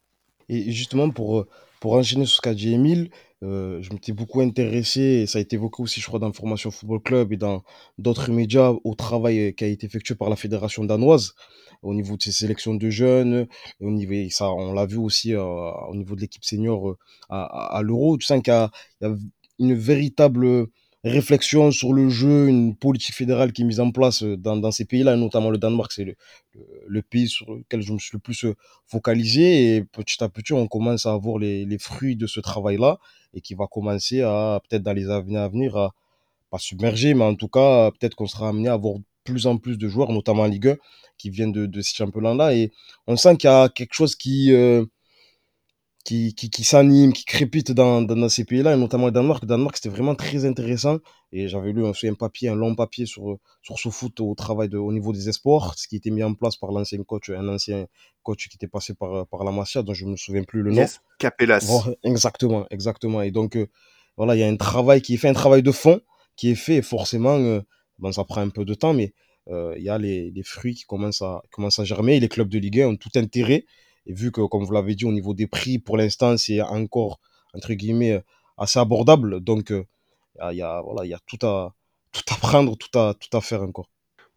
[0.50, 1.48] Et justement, pour, euh,
[1.80, 3.10] pour enchaîner sur ce qu'a dit Emile,
[3.42, 6.70] euh, je m'étais beaucoup intéressé, et ça a été évoqué aussi, je crois, dans Formation
[6.70, 7.62] Football Club et dans
[7.98, 11.34] d'autres médias, au travail euh, qui a été effectué par la fédération danoise
[11.82, 13.48] au niveau de ses sélections de jeunes,
[13.80, 16.96] au niveau, et ça, on l'a vu aussi euh, au niveau de l'équipe senior
[17.28, 18.16] à, l'Euro.
[18.18, 18.52] Tu sens qu'il
[19.00, 19.16] il y a
[19.58, 20.68] une véritable
[21.04, 24.84] réflexion sur le jeu, une politique fédérale qui est mise en place dans, dans ces
[24.84, 26.16] pays-là, notamment le Danemark, c'est
[26.86, 28.46] le, pays sur lequel je me suis le plus
[28.86, 29.76] focalisé.
[29.76, 32.98] Et petit à petit, on commence à avoir les, fruits de ce travail-là
[33.34, 35.92] et qui va commencer à, peut-être dans les années à venir, à
[36.50, 39.78] pas submerger, mais en tout cas, peut-être qu'on sera amené à avoir plus en plus
[39.78, 40.76] de joueurs, notamment en Ligue 1,
[41.18, 42.54] qui viennent de, de ces championnats-là.
[42.54, 42.70] Et
[43.06, 44.52] on sent qu'il y a quelque chose qui...
[44.52, 44.84] Euh,
[46.04, 49.42] qui, qui, qui s'anime, qui crépite dans, dans, dans ces pays-là, et notamment le Danemark.
[49.42, 50.98] Le Danemark, c'était vraiment très intéressant.
[51.30, 54.68] Et j'avais lu un, un papier, un long papier sur, sur ce foot au travail
[54.68, 57.48] de, au niveau des espoirs, ce qui était mis en place par l'ancien coach, un
[57.48, 57.86] ancien
[58.22, 60.82] coach qui était passé par, par la Masia, dont je me souviens plus le nom.
[60.82, 61.64] Yes, Capellas.
[62.02, 63.22] Exactement, exactement.
[63.22, 63.68] Et donc, euh,
[64.16, 66.00] voilà, il y a un travail qui est fait, un travail de fond
[66.36, 67.60] qui est fait, et forcément, euh,
[67.98, 69.14] bon, ça prend un peu de temps, mais
[69.48, 72.28] euh, il y a les, les fruits qui commencent à, commencent à germer, et les
[72.28, 73.64] clubs de Ligue 1 ont tout intérêt
[74.06, 77.20] et vu que, comme vous l'avez dit, au niveau des prix, pour l'instant, c'est encore,
[77.54, 78.22] entre guillemets,
[78.56, 79.40] assez abordable.
[79.40, 79.84] Donc, il
[80.42, 81.74] euh, y, a, voilà, y a tout à,
[82.10, 83.88] tout à prendre, tout à, tout à faire encore.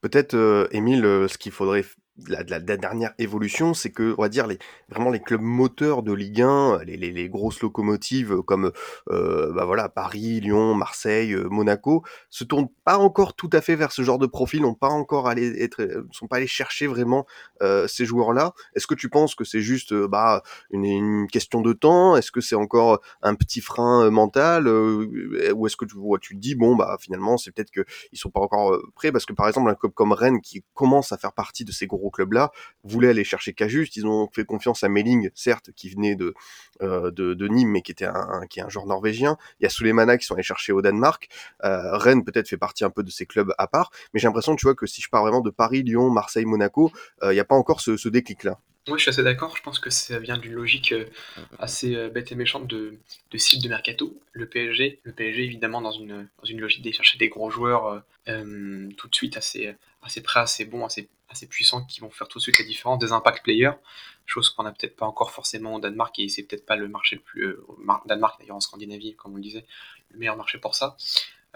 [0.02, 1.86] Peut-être, euh, Émile, ce qu'il faudrait
[2.28, 4.58] la, la, dernière évolution, c'est que, on va dire, les,
[4.90, 8.72] vraiment les clubs moteurs de Ligue 1, les, les, les grosses locomotives comme
[9.12, 13.76] euh, bah voilà, Paris, Lyon, Marseille, euh, Monaco, se tournent pas encore tout à fait
[13.76, 16.88] vers ce genre de profil, n'ont pas encore allé être, euh, sont pas allés chercher
[16.88, 17.26] vraiment
[17.62, 18.54] euh, ces joueurs-là.
[18.76, 22.16] Est-ce que tu penses que c'est juste bah, une, une, question de temps?
[22.16, 26.56] Est-ce que c'est encore un petit frein mental Ou est-ce que tu, tu te dis,
[26.56, 29.12] bon, bah finalement, c'est peut-être qu'ils sont pas encore prêts?
[29.12, 31.88] Parce que par exemple, un club comme Rennes, qui commence à faire partie de ces
[31.88, 32.52] gros club-là,
[32.84, 33.96] voulait aller chercher Cajuste.
[33.96, 36.34] Ils ont fait confiance à Melling, certes, qui venait de,
[36.82, 39.38] euh, de, Nîmes, mais qui était un, qui est un joueur norvégien.
[39.60, 41.30] Il y a Sulemana qui sont allés chercher au Danemark.
[41.64, 44.56] Euh, Rennes peut-être fait partie un peu de ces clubs à part, mais j'ai l'impression,
[44.56, 46.92] tu vois, que si je pars vraiment de Paris, Lyon, Marseille, Monaco,
[47.24, 48.60] euh, il n'y a pas encore ce, ce déclic-là.
[48.88, 49.58] Oui, je suis assez d'accord.
[49.58, 51.06] Je pense que ça vient d'une logique euh,
[51.58, 53.00] assez euh, bête et méchante de,
[53.32, 54.16] de cible de mercato.
[54.32, 58.04] Le PSG, le PSG évidemment dans une, dans une logique d'aller chercher des gros joueurs
[58.28, 62.28] euh, tout de suite assez, assez prêts, assez bons, assez, assez puissants qui vont faire
[62.28, 63.74] tout de suite la différence, des impact players,
[64.28, 67.16] chose qu'on n'a peut-être pas encore forcément au Danemark et c'est peut-être pas le marché
[67.16, 67.56] le plus.
[68.06, 69.66] Danemark d'ailleurs en Scandinavie, comme on le disait,
[70.12, 70.96] le meilleur marché pour ça.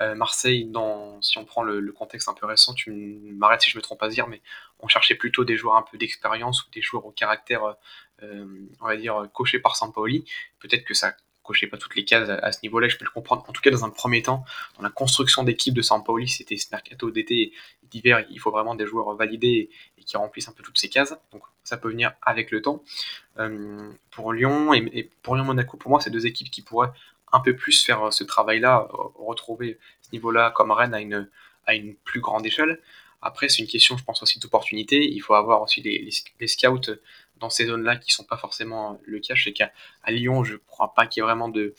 [0.01, 2.91] Euh, Marseille, dans, si on prend le, contexte un peu récent, tu
[3.33, 4.41] m'arrêtes si je me trompe à dire, mais
[4.79, 7.75] on cherchait plutôt des joueurs un peu d'expérience ou des joueurs au caractère,
[8.23, 8.45] euh,
[8.79, 10.25] on va dire, coché par Sampaoli.
[10.59, 11.13] Peut-être que ça
[11.49, 13.43] cochait pas toutes les cases à, ce niveau-là, je peux le comprendre.
[13.47, 14.45] En tout cas, dans un premier temps,
[14.77, 18.75] dans la construction d'équipe de Sampaoli, c'était ce mercato d'été et d'hiver, il faut vraiment
[18.75, 21.15] des joueurs validés et qui remplissent un peu toutes ces cases.
[21.31, 22.83] Donc ça peut venir avec le temps.
[23.39, 26.91] Euh, pour Lyon et pour Lyon-Monaco, pour moi, c'est deux équipes qui pourraient
[27.31, 31.29] un peu plus faire ce travail-là, retrouver ce niveau-là comme Rennes à une,
[31.65, 32.79] à une plus grande échelle.
[33.21, 34.97] Après, c'est une question, je pense, aussi d'opportunité.
[35.11, 36.95] Il faut avoir aussi les, les, scouts
[37.39, 39.35] dans ces zones-là qui sont pas forcément le cas.
[39.35, 39.71] Je sais qu'à
[40.07, 41.75] Lyon, je crois pas qu'il y ait vraiment de,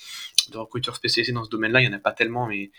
[0.51, 1.81] de recruteurs spécialisés dans ce domaine-là.
[1.81, 2.71] Il y en a pas tellement, mais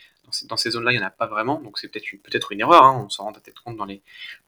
[0.47, 1.59] dans ces, zones-là, il y en a pas vraiment.
[1.61, 2.83] Donc c'est peut-être une, peut-être une erreur.
[2.83, 3.03] Hein.
[3.05, 4.01] On s'en rend peut-être compte dans les,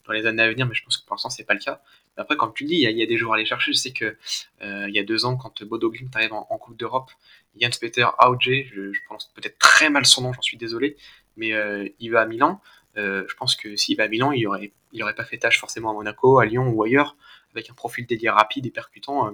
[0.06, 1.82] dans les années à venir, mais je pense que pour l'instant, c'est pas le cas.
[2.16, 3.74] Après, comme tu dis, il y, a, des joueurs à aller chercher.
[3.74, 4.18] Je sais que
[4.62, 7.12] euh, il y a deux ans, quand Bodo Glimt arrive en, Coupe d'Europe,
[7.60, 10.96] Jens Peter Auge, je, je prononce peut-être très mal son nom, j'en suis désolé,
[11.36, 12.62] mais euh, il va à Milan.
[12.98, 15.60] Euh, je pense que s'il va à Milan, il aurait, il aurait pas fait tâche
[15.60, 17.18] forcément à Monaco, à Lyon ou ailleurs,
[17.52, 19.34] avec un profil dédié rapide et percutant,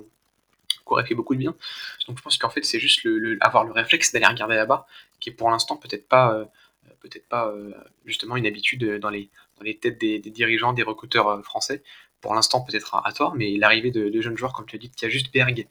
[0.91, 1.55] euh, aurait fait beaucoup de bien.
[2.07, 3.07] Donc je pense qu'en fait, c'est juste
[3.41, 4.85] avoir le réflexe d'aller regarder là-bas,
[5.19, 6.45] qui est pour l'instant peut-être pas, euh,
[7.01, 7.53] peut-être pas
[8.05, 11.83] justement une habitude dans les, dans les têtes des, dirigeants, des recruteurs français.
[12.21, 15.05] Pour l'instant, peut-être à, à, mais l'arrivée de, jeunes joueurs, comme tu as dit, qui
[15.05, 15.67] a juste Berg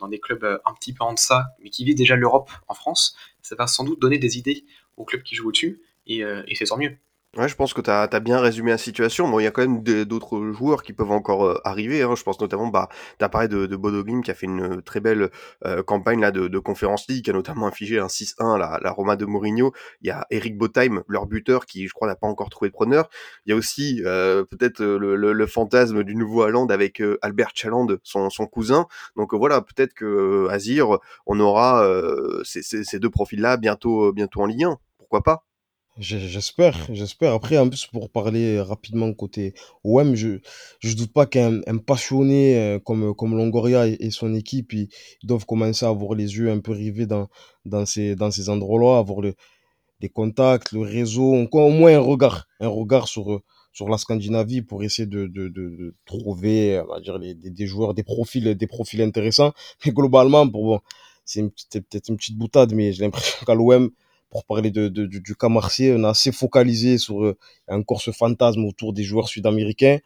[0.00, 3.16] dans des clubs un petit peu en deçà, mais qui vit déjà l'Europe en France,
[3.42, 4.64] ça va sans doute donner des idées
[4.96, 6.24] aux clubs qui jouent au-dessus, et
[6.56, 6.96] c'est tant mieux.
[7.36, 9.28] Ouais, je pense que tu as, bien résumé la situation.
[9.28, 12.00] Bon, il y a quand même d'autres joueurs qui peuvent encore euh, arriver.
[12.02, 12.14] Hein.
[12.16, 12.88] Je pense notamment, bah,
[13.20, 15.30] tu parlé de, de qui a fait une très belle
[15.66, 18.90] euh, campagne là de, de Conférence League, qui a notamment infligé un 6-1 la, la
[18.90, 19.72] Roma de Mourinho.
[20.00, 22.74] Il y a Eric Botheim, leur buteur, qui je crois n'a pas encore trouvé de
[22.74, 23.10] preneur.
[23.44, 27.86] Il y a aussi euh, peut-être le, fantasme du nouveau Haaland avec euh, Albert Chaland,
[28.02, 28.86] son, cousin.
[29.14, 31.86] Donc voilà, peut-être que Azir, on aura
[32.44, 34.78] ces, deux profils-là bientôt, bientôt en Ligue 1.
[34.98, 35.44] Pourquoi pas?
[35.98, 37.32] J'espère, j'espère.
[37.32, 40.40] Après, en plus, pour parler rapidement côté OM, je,
[40.80, 44.88] je doute pas qu'un un passionné euh, comme, comme Longoria et, et son équipe, ils,
[45.22, 47.28] ils, doivent commencer à avoir les yeux un peu rivés dans,
[47.64, 49.34] dans ces, dans ces endroits-là, avoir le,
[50.00, 53.40] des contacts, le réseau, encore au moins un regard, un regard sur,
[53.72, 57.48] sur la Scandinavie pour essayer de, de, de, de trouver, on va dire, les, des,
[57.50, 59.54] des, joueurs, des profils, des profils intéressants.
[59.86, 60.80] Mais globalement, pour bon,
[61.24, 63.90] c'est peut-être une petite boutade, mais j'ai l'impression qu'à l'OM,
[64.30, 67.36] pour parler de, du, cas marseillais, on a assez focalisé sur euh,
[67.68, 69.98] encore ce fantasme autour des joueurs sud-américains,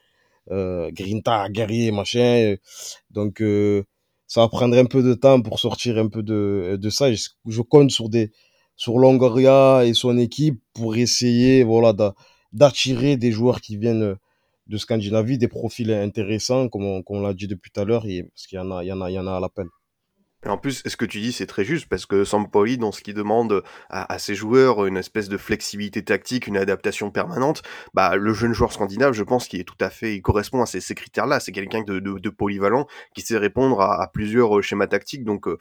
[0.51, 2.21] euh, Grinta, guerrier, machin.
[2.21, 2.57] Euh,
[3.11, 3.43] donc,
[4.27, 7.13] ça va prendre un peu de temps pour sortir un peu de, de ça.
[7.13, 8.31] Je, compte sur des
[8.77, 11.93] sur Longoria et son équipe pour essayer voilà
[12.53, 14.17] d'attirer des joueurs qui viennent
[14.67, 18.47] de Scandinavie, des profils intéressants, comme on, on l'a dit depuis tout à l'heure, parce
[18.47, 19.67] qu'il y en a, il y en y en a à l'appel.
[20.47, 23.03] Et en plus, ce que tu dis, c'est très juste, parce que Sampoli, dans ce
[23.03, 28.17] qu'il demande à, à, ses joueurs, une espèce de flexibilité tactique, une adaptation permanente, bah,
[28.17, 30.81] le jeune joueur scandinave, je pense qu'il est tout à fait, il correspond à ces,
[30.95, 31.41] critères-là.
[31.41, 35.25] C'est quelqu'un de, de, de, polyvalent, qui sait répondre à, à plusieurs euh, schémas tactiques.
[35.25, 35.59] Donc, euh,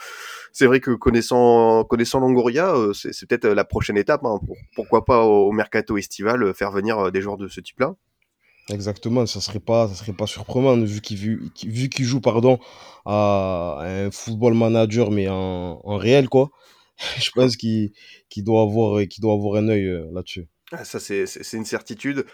[0.54, 4.24] c'est vrai que connaissant, connaissant Longoria, euh, c'est peut-être la prochaine étape.
[4.24, 7.96] Hein, pour, pourquoi pas au, au mercato estival faire venir des joueurs de ce type-là
[8.72, 12.60] Exactement, ça serait pas, ça serait pas surprenant vu qu'il joue pardon
[13.06, 16.52] à un football manager mais en, en réel quoi.
[17.18, 17.92] Je pense qu'il
[18.30, 20.48] qu'il doit avoir qu'il doit avoir un œil euh, là-dessus.
[20.72, 22.26] Ah, ça c'est c'est une certitude.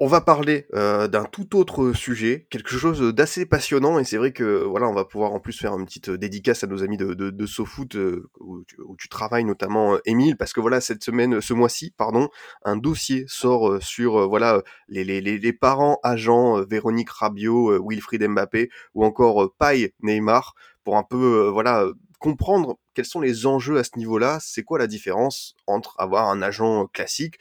[0.00, 4.30] On va parler euh, d'un tout autre sujet, quelque chose d'assez passionnant, et c'est vrai
[4.30, 7.14] que voilà, on va pouvoir en plus faire une petite dédicace à nos amis de,
[7.14, 10.80] de, de SoFoot euh, où, tu, où, tu, travailles notamment, euh, Émile, parce que voilà,
[10.80, 12.28] cette semaine, ce mois-ci, pardon,
[12.62, 18.22] un dossier sort euh, sur euh, voilà les, les, les, parents agents Véronique Rabiot, Wilfried
[18.22, 21.84] Mbappé ou encore Paille Neymar pour un peu voilà
[22.20, 26.42] comprendre quels sont les enjeux à ce niveau-là, c'est quoi la différence entre avoir un
[26.42, 27.38] agent classique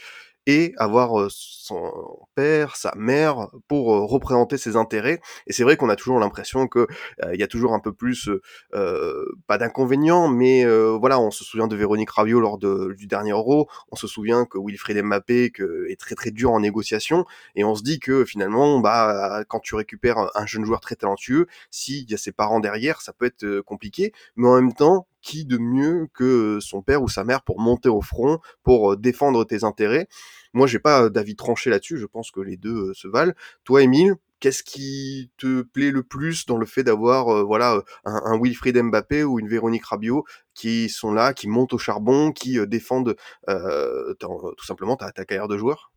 [0.48, 1.92] et avoir son
[2.34, 5.22] père, sa mère pour représenter ses intérêts.
[5.46, 6.88] Et c'est vrai qu'on a toujours l'impression que
[7.34, 8.30] il y a toujours un peu plus,
[8.72, 10.66] pas d'inconvénients, mais
[10.98, 14.58] voilà, on se souvient de Véronique Rabiot lors du dernier Euro, on se souvient que
[14.58, 18.80] Wilfried Mbappé que, est très très dur en négociation, et on se dit que finalement,
[18.80, 23.02] bah, quand tu récupères un jeune joueur très talentueux, s'il y a ses parents derrière,
[23.02, 27.10] ça peut être compliqué, mais en même temps, qui de mieux que son père ou
[27.10, 30.08] sa mère pour monter au front, pour défendre tes intérêts?
[30.54, 31.98] Moi, j'ai pas d'avis tranché là-dessus.
[31.98, 33.34] Je pense que les deux se valent.
[33.66, 38.40] Toi, Émile, qu'est-ce qui te plaît le plus dans le fait d'avoir euh, voilà un,
[38.40, 42.66] Wilfried Mbappé ou une Véronique Rabiot qui sont là, qui montent au charbon, qui euh,
[42.66, 43.16] défendent
[43.50, 45.92] euh, tout simplement ta, ta, carrière de joueur?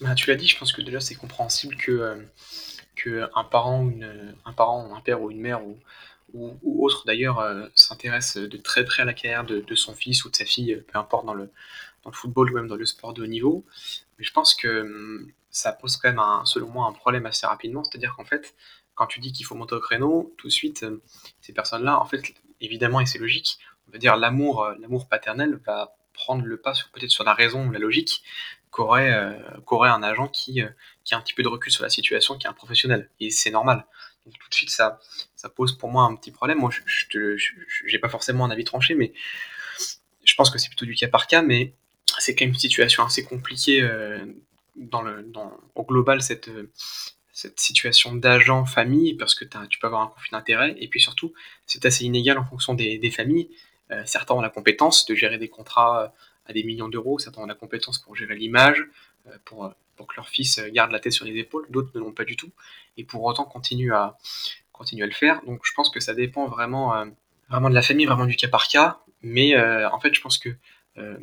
[0.00, 2.16] Bah, Tu l'as dit, je pense que déjà c'est compréhensible que,
[2.96, 5.78] que un parent, une, un parent, un père ou une mère ou
[6.32, 10.24] ou, ou autre d'ailleurs euh, s'intéresse de très près à la carrière de, son fils
[10.24, 11.50] ou de sa fille, peu importe dans le,
[12.12, 13.64] football ou même dans le sport de haut niveau.
[14.18, 17.82] Mais je pense que hum, ça pose quand même, selon moi, un problème assez rapidement.
[17.84, 18.54] C'est-à-dire qu'en fait,
[18.94, 21.00] quand tu dis qu'il faut monter au créneau, tout de suite, hum,
[21.40, 22.22] ces personnes-là, en fait,
[22.60, 23.58] évidemment, et c'est logique,
[23.88, 27.34] on va dire l'amour, euh, l'amour paternel va prendre le pas sur peut-être sur la
[27.34, 28.22] raison ou la logique
[28.70, 29.32] qu'aurait, euh,
[29.64, 30.68] qu'aurait un agent qui, euh,
[31.04, 33.10] qui a un petit peu de recul sur la situation, qui est un professionnel.
[33.20, 33.86] Et c'est normal.
[34.26, 34.98] Tout de suite, ça,
[35.54, 36.58] pose pour moi un petit problème.
[36.58, 37.36] Moi, je
[37.90, 39.12] n'ai pas forcément un avis tranché, mais
[40.24, 41.72] je pense que c'est plutôt du cas par cas, mais
[42.18, 44.24] c'est quand même une situation assez compliquée euh,
[44.74, 45.26] dans le,
[45.74, 46.50] au global, cette,
[47.32, 51.32] cette situation d'agent-famille, parce que tu peux avoir un conflit d'intérêt, et puis surtout,
[51.66, 53.50] c'est assez inégal en fonction des, familles.
[53.90, 56.12] Euh, certains ont la compétence de gérer des contrats
[56.46, 58.82] à des millions d'euros, certains ont la compétence pour gérer l'image,
[59.26, 62.12] euh, pour pour que leur fils garde la tête sur les épaules, d'autres ne l'ont
[62.12, 62.50] pas du tout,
[62.96, 64.18] et pour autant continuent à,
[64.76, 65.42] continuent à le faire.
[65.44, 67.06] Donc je pense que ça dépend vraiment, euh,
[67.48, 70.38] vraiment de la famille, vraiment du cas par cas, mais euh, en fait je pense
[70.38, 70.50] que
[70.98, 71.16] euh,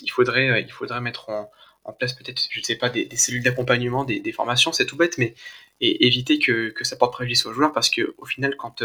[0.00, 1.50] il, faudrait, il faudrait mettre en,
[1.84, 5.16] en place peut-être, je ne sais pas, des, cellules d'accompagnement, des, formations, c'est tout bête,
[5.18, 5.34] mais
[5.80, 8.82] et éviter que, que ça porte préjudice aux joueurs, parce qu'au final, quand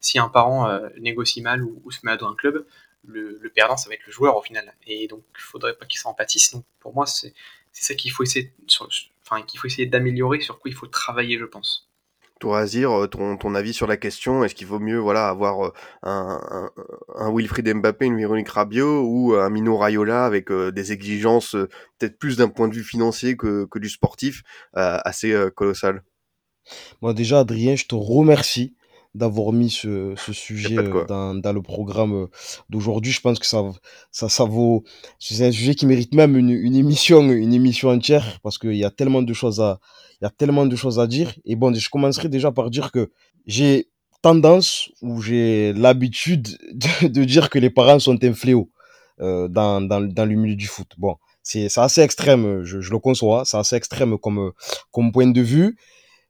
[0.00, 0.68] si un parent
[0.98, 2.66] négocie mal ou, se met à dos un club,
[3.04, 4.74] le, le, perdant, ça va être le joueur au final.
[4.86, 6.52] Et donc, il faudrait pas qu'il s'en pâtisse.
[6.52, 7.32] Donc, pour moi, c'est
[7.72, 8.88] c'est ça qu'il faut essayer, sur,
[9.24, 11.88] enfin, qu'il faut essayer d'améliorer, sur quoi il faut travailler, je pense.
[12.42, 16.40] Toi, Azir, ton, ton avis sur la question, est-ce qu'il vaut mieux voilà, avoir un,
[16.50, 16.70] un,
[17.14, 21.52] un Wilfried Mbappé, une Véronique Rabiot ou un Mino Raiola avec euh, des exigences
[21.98, 24.42] peut-être plus d'un point de vue financier que, que du sportif
[24.76, 26.02] euh, assez euh, colossal
[27.00, 28.74] Moi déjà, Adrien, je te remercie
[29.14, 32.28] d'avoir mis ce, ce sujet dans, dans, le programme
[32.70, 33.12] d'aujourd'hui.
[33.12, 33.62] Je pense que ça,
[34.10, 34.84] ça, ça vaut.
[35.18, 38.84] C'est un sujet qui mérite même une, une émission, une émission entière, parce qu'il y
[38.84, 39.80] a tellement de choses à,
[40.20, 41.34] il y a tellement de choses à dire.
[41.44, 43.10] Et bon, je commencerai déjà par dire que
[43.46, 43.88] j'ai
[44.22, 48.70] tendance ou j'ai l'habitude de, de, dire que les parents sont un fléau
[49.20, 50.86] euh, dans, dans, dans le milieu du foot.
[50.96, 54.52] Bon, c'est assez extrême, je, je le conçois, c'est assez extrême comme,
[54.92, 55.76] comme point de vue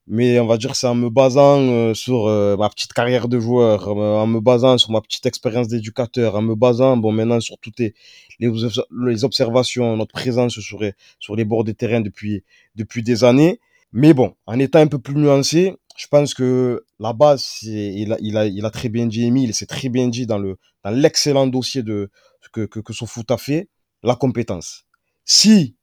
[0.07, 3.39] mais on va dire c'est en me basant euh, sur euh, ma petite carrière de
[3.39, 7.41] joueur, euh, en me basant sur ma petite expérience d'éducateur, en me basant bon maintenant
[7.41, 7.95] sur toutes les,
[8.41, 10.81] les, observations, notre présence sur
[11.19, 13.61] sur les bords des terrains depuis depuis des années.
[13.93, 18.17] Mais bon, en étant un peu plus nuancé, je pense que la base, il a,
[18.21, 20.91] il a, il a très bien dit Emile, c'est très bien dit dans le dans
[20.91, 22.11] l'excellent dossier de
[22.53, 23.69] que, que que foot a fait,
[24.03, 24.85] la compétence.
[25.25, 25.77] Si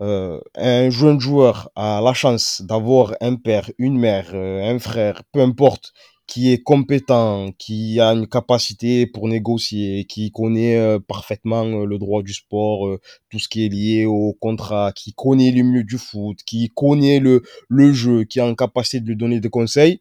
[0.00, 5.22] euh, un jeune joueur a la chance d'avoir un père, une mère, euh, un frère,
[5.32, 5.92] peu importe,
[6.26, 12.22] qui est compétent, qui a une capacité pour négocier, qui connaît euh, parfaitement le droit
[12.22, 12.98] du sport,
[13.30, 17.20] tout ce qui est lié au contrat, qui connaît le milieu du foot, qui connaît
[17.20, 20.00] le, le jeu, qui a une capacité de lui donner des conseils,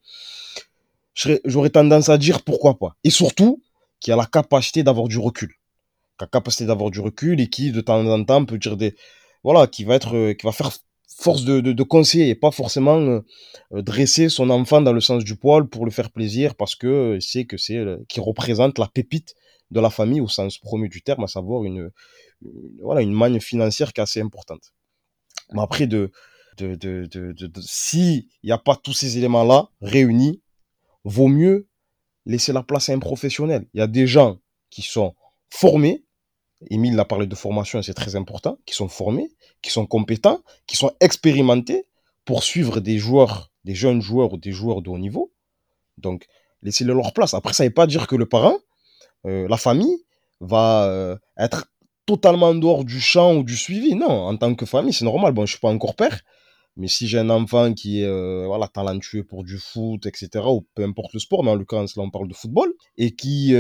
[1.46, 2.96] j'aurais tendance à dire pourquoi pas.
[3.04, 3.62] Et surtout,
[4.00, 5.50] qui a la capacité d'avoir du recul.
[6.18, 8.78] Qui a la capacité d'avoir du recul et qui, de temps en temps, peut dire
[8.78, 8.96] des,
[9.44, 10.72] voilà, qui va être, qui va faire
[11.08, 13.22] force de, de, conseiller et pas forcément euh,
[13.72, 17.46] dresser son enfant dans le sens du poil pour le faire plaisir parce que c'est
[17.46, 19.36] que c'est qui représente la pépite
[19.72, 21.92] de la famille au sens premier du terme, à savoir une,
[22.82, 24.74] voilà une manne financière qui est assez importante.
[25.52, 26.12] Mais après de
[26.58, 30.42] de de de, de, de si il n'y a pas tous ces éléments là réunis,
[31.04, 31.68] vaut mieux
[32.26, 33.68] laisser la place à un professionnel.
[33.74, 35.14] Il y a des gens qui sont
[35.50, 36.04] formés
[36.70, 39.30] Émile a parlé de formation c'est très important, qui sont formés,
[39.62, 41.86] qui sont compétents, qui sont expérimentés
[42.26, 45.32] poursuivre des joueurs, des jeunes joueurs ou des joueurs de haut niveau.
[45.98, 46.26] Donc,
[46.62, 47.34] laissez-les leur place.
[47.34, 48.58] Après, ça ne veut pas dire que le parent,
[49.26, 50.04] euh, la famille,
[50.40, 51.68] va euh, être
[52.06, 53.96] totalement en dehors du champ ou du suivi.
[53.96, 55.34] Non, en tant que famille, c'est normal.
[55.34, 56.22] Bon, je suis pas encore père,
[56.76, 60.66] mais si j'ai un enfant qui est euh, voilà, talentueux pour du foot, etc., ou
[60.76, 63.54] peu importe le sport, mais en l'occurrence, là, on parle de football, et qui,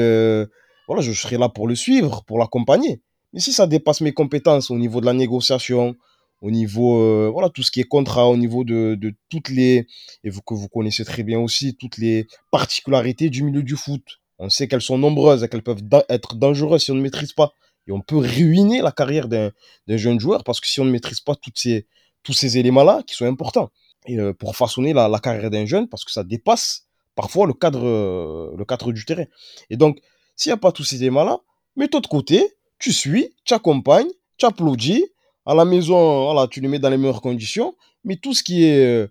[0.88, 3.02] voilà, je serai là pour le suivre, pour l'accompagner.
[3.34, 5.96] Mais si ça dépasse mes compétences au niveau de la négociation,
[6.41, 9.88] au niveau, euh, voilà, tout ce qui est contrat, au niveau de, de toutes les,
[10.24, 14.04] et vous, que vous connaissez très bien aussi, toutes les particularités du milieu du foot.
[14.39, 17.54] On sait qu'elles sont nombreuses et qu'elles peuvent être dangereuses si on ne maîtrise pas.
[17.88, 19.52] Et on peut ruiner la carrière d'un
[19.88, 21.88] jeune joueur parce que si on ne maîtrise pas toutes ces,
[22.24, 23.69] tous ces éléments-là qui sont importants
[24.10, 27.86] euh, pour façonner la, la carrière d'un jeune parce que ça dépasse parfois le cadre,
[27.86, 29.26] euh, le cadre du terrain.
[29.69, 30.00] Et donc,
[30.36, 31.39] s'il n'y a pas tous ces éléments-là,
[31.76, 35.06] mets-toi de côté, tu suis, tu accompagnes, tu applaudis.
[35.46, 37.76] À la maison, voilà, tu le mets dans les meilleures conditions.
[38.04, 39.08] Mais tout ce qui est euh,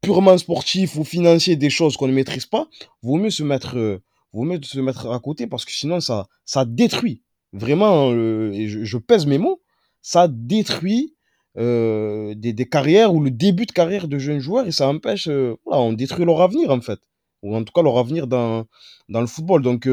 [0.00, 2.68] purement sportif ou financier, des choses qu'on ne maîtrise pas,
[3.02, 6.26] vaut mieux se mettre, euh, vaut mieux se mettre à côté parce que sinon, ça,
[6.44, 7.22] ça détruit.
[7.52, 9.60] Vraiment, euh, et je, pèse mes mots,
[10.02, 11.14] ça détruit
[11.56, 15.82] des, des carrières ou le début de carrière de jeunes joueurs et ça empêche, voilà,
[15.82, 17.00] on détruit leur avenir en fait.
[17.42, 18.66] Ou en tout cas leur avenir dans,
[19.08, 19.62] dans le football.
[19.62, 19.88] Donc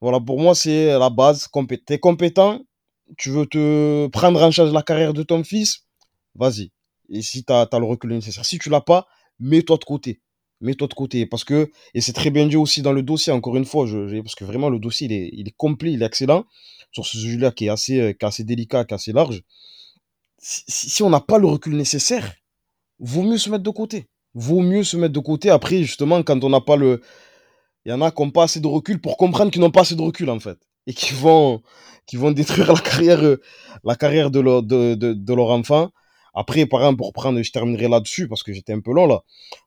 [0.00, 1.48] voilà, pour moi, c'est la base.
[1.48, 2.60] Compé T'es compétent,
[3.16, 5.84] tu veux te prendre en charge la carrière de ton fils,
[6.34, 6.70] vas-y.
[7.10, 8.44] Et si tu as, le recul nécessaire.
[8.44, 9.06] Si tu l'as pas,
[9.40, 10.20] mets-toi de côté.
[10.60, 11.26] Mets-toi de côté.
[11.26, 14.20] Parce que, et c'est très bien dit aussi dans le dossier, encore une fois, je,
[14.20, 16.44] parce que vraiment le dossier, il est, complet, il est excellent.
[16.92, 19.42] Sur ce sujet-là qui est assez, euh, qui est assez délicat, qui est assez large.
[20.40, 22.34] Si on n'a pas le recul nécessaire,
[23.00, 24.08] vaut mieux se mettre de côté.
[24.34, 25.50] Vaut mieux se mettre de côté.
[25.50, 27.00] Après, justement, quand on n'a pas le,
[27.88, 29.80] il y en a qui n'ont pas assez de recul pour comprendre qu'ils n'ont pas
[29.80, 30.58] assez de recul, en fait.
[30.86, 31.62] Et qui vont,
[32.06, 33.22] qui vont détruire la carrière,
[33.82, 35.90] la carrière de leur, de, de, de leur enfant.
[36.34, 39.22] Après, par exemple, pour prendre, je terminerai là-dessus parce que j'étais un peu long là.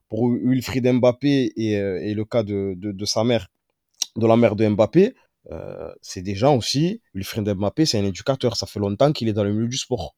[0.08, 3.48] Pour Wilfried Mbappé et, euh, et le cas de, de, de sa mère,
[4.14, 5.14] de la mère de Mbappé,
[5.50, 7.02] euh, c'est des gens aussi.
[7.14, 8.56] Wilfried Mbappé, c'est un éducateur.
[8.56, 10.14] Ça fait longtemps qu'il est dans le milieu du sport,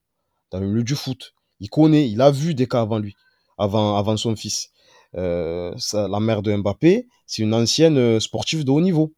[0.50, 1.32] dans le milieu du foot.
[1.58, 3.14] Il connaît, il a vu des cas avant lui,
[3.56, 4.68] avant, avant son fils.
[5.16, 9.14] Euh, la mère de Mbappé, c'est une ancienne euh, sportive de haut niveau.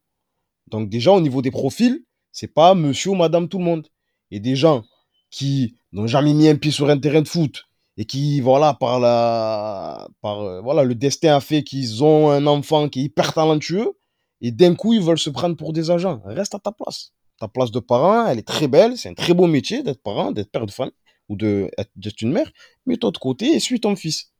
[0.68, 3.86] Donc déjà au niveau des profils, c'est pas monsieur ou madame tout le monde.
[4.30, 4.84] Et des gens
[5.30, 7.64] qui n'ont jamais mis un pied sur un terrain de foot
[7.96, 12.46] et qui voilà par la par euh, voilà le destin a fait qu'ils ont un
[12.46, 13.92] enfant qui est hyper talentueux
[14.40, 16.20] et d'un coup ils veulent se prendre pour des agents.
[16.24, 17.12] Reste à ta place.
[17.38, 20.32] Ta place de parent, elle est très belle, c'est un très beau métier d'être parent,
[20.32, 20.94] d'être père de famille
[21.28, 22.50] ou d'être une mère.
[22.86, 24.32] Mets-toi de côté et suis ton fils.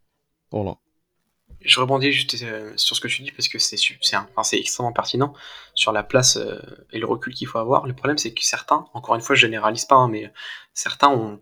[0.51, 0.77] Voilà.
[1.67, 3.77] Je rebondis juste euh, sur ce que tu dis parce que c'est
[4.17, 5.35] enfin, extrêmement pertinent
[5.75, 6.59] sur la place euh,
[6.93, 7.87] et le recul qu'il faut avoir.
[7.87, 10.33] Le problème, c'est que certains, encore une fois, je généralise pas, hein, mais
[10.75, 11.41] certains ont,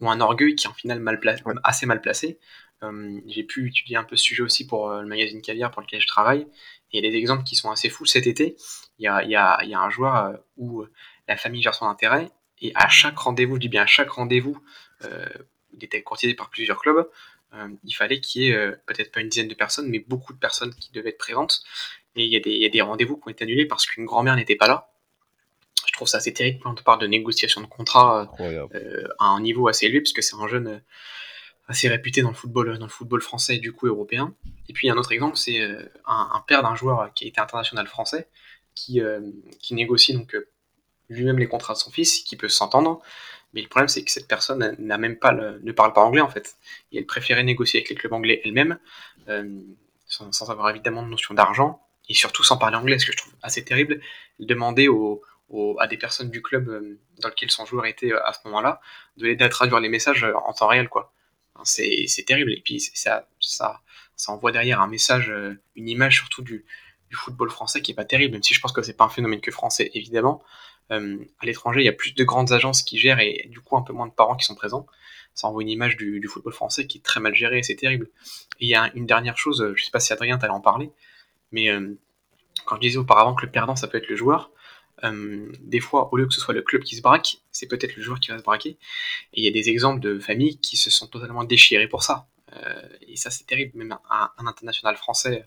[0.00, 2.38] ont un orgueil qui est en final mal pla- assez mal placé.
[2.84, 5.82] Euh, J'ai pu étudier un peu ce sujet aussi pour euh, le magazine Caviar pour
[5.82, 6.42] lequel je travaille.
[6.92, 8.06] Et il y a des exemples qui sont assez fous.
[8.06, 8.56] Cet été,
[8.98, 10.92] il y a, il y a- il y a un joueur euh, où euh,
[11.26, 14.60] la famille gère son intérêt et à chaque rendez-vous, je dis bien à chaque rendez-vous,
[15.04, 15.26] euh,
[15.72, 17.08] il était courtisé par plusieurs clubs.
[17.54, 20.32] Euh, il fallait qu'il y ait euh, peut-être pas une dizaine de personnes, mais beaucoup
[20.32, 21.62] de personnes qui devaient être présentes.
[22.16, 24.66] Et il y a des, rendez-vous qui ont été annulés parce qu'une grand-mère n'était pas
[24.66, 24.90] là.
[25.86, 29.40] Je trouve ça assez terrible quand on parle de négociation de contrat euh, à un
[29.40, 30.82] niveau assez élevé, parce que c'est un jeune
[31.68, 34.34] assez réputé dans le football, dans le football français et du coup européen.
[34.68, 37.86] Et puis un autre exemple, c'est un, un père d'un joueur qui a été international
[37.86, 38.28] français,
[38.74, 39.00] qui,
[39.60, 40.36] qui négocie donc
[41.08, 43.00] lui-même les contrats de son fils, qui peut s'entendre.
[43.54, 46.20] Mais le problème, c'est que cette personne n'a même pas le- ne parle pas anglais
[46.20, 46.56] en fait.
[46.92, 48.78] Et elle préférait négocier avec les clubs anglais elle-même,
[49.28, 49.60] euh,
[50.06, 53.32] sans, avoir évidemment de notion d'argent, et surtout sans parler anglais, ce que je trouve
[53.42, 54.00] assez terrible.
[54.38, 58.24] Demander aux, aux- à des personnes du club euh, dans lequel son joueur était euh,
[58.26, 58.80] à ce moment-là,
[59.16, 61.12] de l'aider à traduire les messages euh, en temps réel, quoi.
[61.64, 62.52] C'est terrible.
[62.52, 63.80] Et puis ça, ça,
[64.16, 65.32] ça envoie derrière un message,
[65.74, 66.64] une image surtout du,
[67.10, 69.08] du football français qui est pas terrible, même si je pense que c'est pas un
[69.08, 70.42] phénomène que français, évidemment.
[70.90, 73.76] Euh, à l'étranger, il y a plus de grandes agences qui gèrent et du coup
[73.76, 74.86] un peu moins de parents qui sont présents.
[75.34, 78.08] Ça envoie une image du, football français qui est très mal géré et c'est terrible.
[78.60, 80.90] Et il y a une dernière chose, je sais pas si Adrien t'allais en parler,
[81.52, 81.94] mais euh,
[82.64, 84.50] quand je disais auparavant que le perdant ça peut être le joueur,
[85.04, 87.94] euh, des fois au lieu que ce soit le club qui se braque, c'est peut-être
[87.96, 88.70] le joueur qui va se braquer.
[89.34, 92.26] Et il y a des exemples de familles qui se sont totalement déchirées pour ça.
[93.02, 95.44] Et ça c'est terrible, même un international français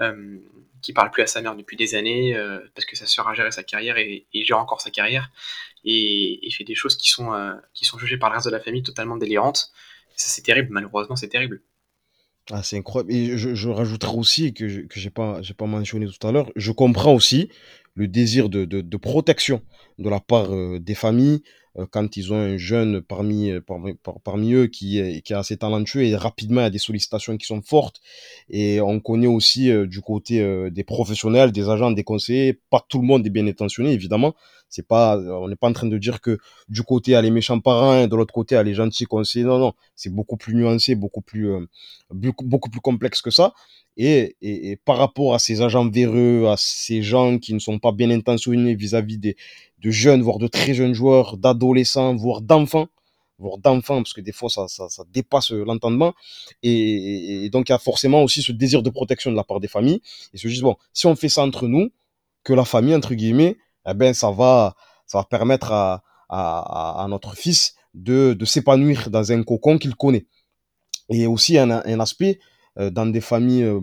[0.00, 0.38] euh,
[0.82, 3.34] qui parle plus à sa mère depuis des années euh, parce que sa sœur a
[3.34, 5.30] géré sa carrière et, et gère encore sa carrière
[5.84, 8.60] et, fait des choses qui sont, euh, qui sont jugées par le reste de la
[8.60, 9.72] famille totalement délirantes.
[10.16, 11.62] Ça c'est terrible, malheureusement c'est terrible.
[12.50, 13.12] Ah, c'est incroyable.
[13.12, 16.72] Et je, je rajouterai aussi que je, j'ai pas, pas mentionné tout à l'heure, je
[16.72, 17.50] comprends aussi
[17.94, 19.62] le désir de, de, protection
[19.98, 21.42] de la part euh, des familles,
[21.90, 23.60] quand ils ont un jeune parmi, euh,
[24.24, 27.62] parmi, eux qui est, qui est assez talentueux et rapidement a des sollicitations qui sont
[27.62, 28.00] fortes.
[28.48, 33.00] Et on connaît aussi euh, du côté des professionnels, des agents, des conseillers, pas tout
[33.00, 34.34] le monde est bien intentionné évidemment.
[34.70, 37.60] C'est pas, on n'est pas en train de dire que du côté a les méchants
[37.60, 39.44] parents et de l'autre côté a les gentils conseillers.
[39.44, 41.50] Non, non, c'est beaucoup plus nuancé, beaucoup plus,
[42.10, 43.52] beaucoup, beaucoup plus complexe que ça.
[43.96, 47.92] Et, et, par rapport à ces agents véreux, à ces gens qui ne sont pas
[47.92, 49.36] bien intentionnés vis-à-vis des,
[49.80, 52.88] de jeunes, voire de très jeunes joueurs, d'adolescents, voire d'enfants,
[53.38, 56.14] voire d'enfants, parce que des fois ça, ça, dépasse l'entendement.
[56.62, 59.68] Et, donc il y a forcément aussi ce désir de protection de la part des
[59.68, 60.00] familles.
[60.32, 61.90] Et se disent, bon, si on fait ça entre nous,
[62.44, 63.58] que la famille, entre guillemets,
[63.90, 64.74] eh ben, ça va,
[65.06, 70.26] ça va permettre à, notre fils de, s'épanouir dans un cocon qu'il connaît.
[71.08, 71.70] Et aussi un,
[72.00, 72.38] aspect
[72.78, 73.80] euh, dans des familles, euh,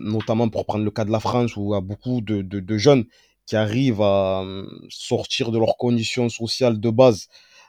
[0.00, 3.04] notamment pour prendre le cas de la France, où il y a beaucoup de, jeunes
[3.46, 7.28] qui arrivent à euh, sortir de leurs conditions sociales de base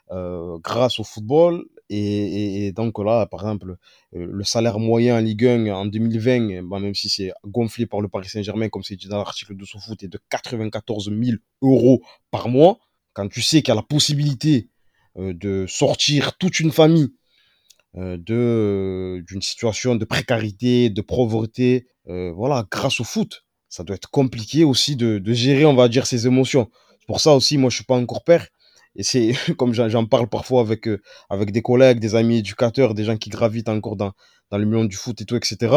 [0.10, 1.66] grâce au football.
[1.90, 3.78] Et, donc là, par exemple,
[4.16, 8.02] euh, le salaire moyen en Ligue 1 en 2020, bah, même si c'est gonflé par
[8.02, 12.02] le Paris Saint-Germain, comme c'est dit dans l'article de foot est de 94 000 euros
[12.30, 12.80] par mois.
[13.14, 14.70] Quand tu sais qu'il y a la possibilité
[15.18, 17.14] euh, de sortir toute une famille
[17.96, 18.18] euh,
[19.22, 24.96] d'une situation de précarité, de pauvreté, voilà, grâce au foot, ça doit être compliqué aussi
[24.96, 26.70] de, gérer, on va dire, ses émotions.
[27.06, 28.48] Pour ça aussi, moi, je suis pas encore père.
[28.98, 33.06] Et c'est comme j'en parle parfois avec, euh, avec des collègues, des amis éducateurs, des
[33.06, 34.12] gens qui gravitent encore dans,
[34.52, 35.74] dans le milieu du foot et tout, etc.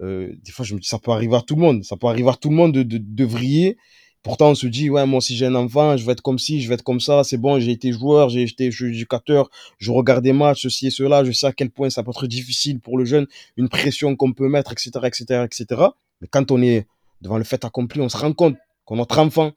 [0.00, 1.84] Euh, des fois, je me dis, ça peut arriver à tout le monde.
[1.84, 3.76] Ça peut arriver à tout le monde de, de, de vriller.
[4.22, 6.60] Pourtant, on se dit, ouais, moi, si j'ai un enfant, je vais être comme ci,
[6.60, 10.24] je vais être comme ça, c'est bon, j'ai été joueur, j'ai été éducateur, je regarde
[10.24, 12.98] des matchs, ceci et cela, je sais à quel point ça peut être difficile pour
[12.98, 13.26] le jeune,
[13.56, 15.82] une pression qu'on peut mettre, etc., etc., etc.
[16.20, 16.86] Mais quand on est
[17.22, 19.52] devant le fait accompli, on se rend compte que notre enfant,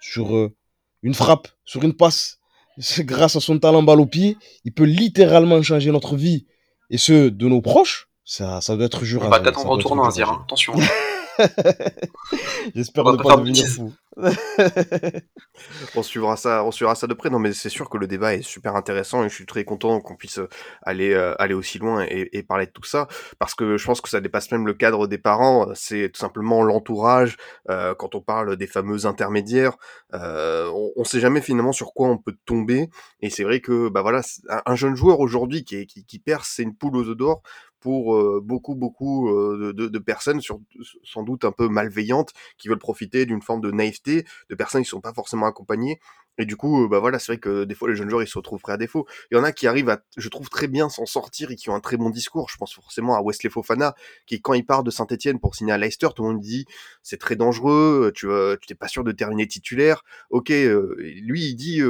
[0.00, 0.54] sur euh,
[1.02, 2.38] une frappe, sur une passe,
[3.00, 6.46] grâce à son talent balle au pied, il peut littéralement changer notre vie
[6.90, 8.08] et ceux de nos proches.
[8.24, 9.26] Ça, ça doit être juré.
[9.26, 10.74] On va t'attendre au tournant, Azir, attention.
[12.74, 13.92] J'espère ne pas, devenir fou.
[15.94, 17.30] on suivra ça, on suivra ça de près.
[17.30, 20.00] Non, mais c'est sûr que le débat est super intéressant et je suis très content
[20.00, 20.40] qu'on puisse
[20.82, 23.08] aller euh, aller aussi loin et, parler de tout ça
[23.38, 25.68] parce que je pense que ça dépasse même le cadre des parents.
[25.74, 27.36] C'est tout simplement l'entourage.
[27.68, 29.76] Euh, quand on parle des fameux intermédiaires,
[30.14, 32.88] euh, on, on sait jamais finalement sur quoi on peut tomber.
[33.20, 34.22] Et c'est vrai que bah voilà,
[34.66, 37.42] un, jeune joueur aujourd'hui qui, qui, qui c'est une poule aux œufs d'or
[37.80, 43.26] pour euh, beaucoup beaucoup euh, de, personnes sans doute un peu malveillantes qui veulent profiter
[43.26, 45.98] d'une forme de naïveté de personnes qui sont pas forcément accompagnées
[46.38, 48.28] et du coup, euh, bah voilà, c'est vrai que des fois les jeunes joueurs ils
[48.28, 49.06] se retrouvent prêts à défaut.
[49.30, 51.68] Il y en a qui arrivent à, je trouve très bien s'en sortir et qui
[51.68, 52.48] ont un très bon discours.
[52.48, 53.94] Je pense forcément à Wesley Fofana,
[54.26, 56.64] qui quand il part de Saint-Etienne pour signer à Leicester, tout le monde dit
[57.02, 60.04] c'est très dangereux, tu euh, tu t'es pas sûr de terminer titulaire.
[60.30, 61.82] Ok, euh, lui il dit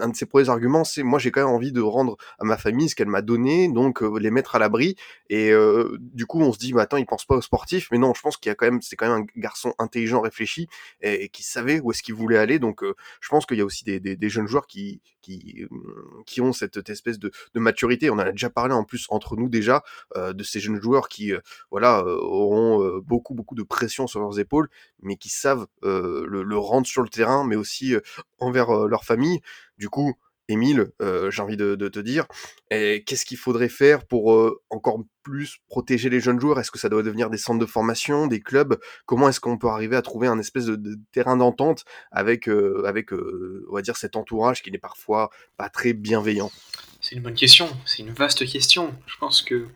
[0.00, 2.56] un de ses premiers arguments, c'est moi j'ai quand même envie de rendre à ma
[2.56, 4.94] famille ce qu'elle m'a donné, donc les mettre à l'abri.
[5.28, 5.52] Et
[5.98, 8.20] du coup on se dit, bah attends, il pense pas aux sportifs, mais non, je
[8.20, 10.68] pense qu'il y a quand même, c'est quand même un garçon intelligent, réfléchi
[11.00, 12.58] et, qui savait où est-ce qu'il voulait aller.
[12.60, 12.84] Donc
[13.20, 15.66] je pense qu'il y a aussi des, des, jeunes joueurs qui, qui,
[16.26, 18.10] qui ont cette, espèce de, de, maturité.
[18.10, 19.82] On en a déjà parlé en plus entre nous déjà
[20.16, 24.20] euh, de ces jeunes joueurs qui, euh, voilà, euh, auront beaucoup beaucoup de pression sur
[24.20, 24.68] leurs épaules,
[25.00, 27.94] mais qui savent le, le, rendre sur le terrain, mais aussi
[28.38, 29.40] envers leur famille.
[29.78, 30.14] Du coup,
[30.48, 32.26] Émile, euh, j'ai envie de, te dire,
[32.70, 36.58] qu'est-ce qu'il faudrait faire pour euh, encore plus protéger les jeunes joueurs?
[36.58, 38.78] Est-ce que ça doit devenir des centres de formation, des clubs?
[39.06, 43.12] Comment est-ce qu'on peut arriver à trouver un espèce de, terrain d'entente avec, euh, avec
[43.12, 46.50] on va dire, cet entourage qui n'est parfois pas très bienveillant?
[47.00, 48.94] C'est une bonne question, c'est une vaste question.
[49.06, 49.68] Je pense que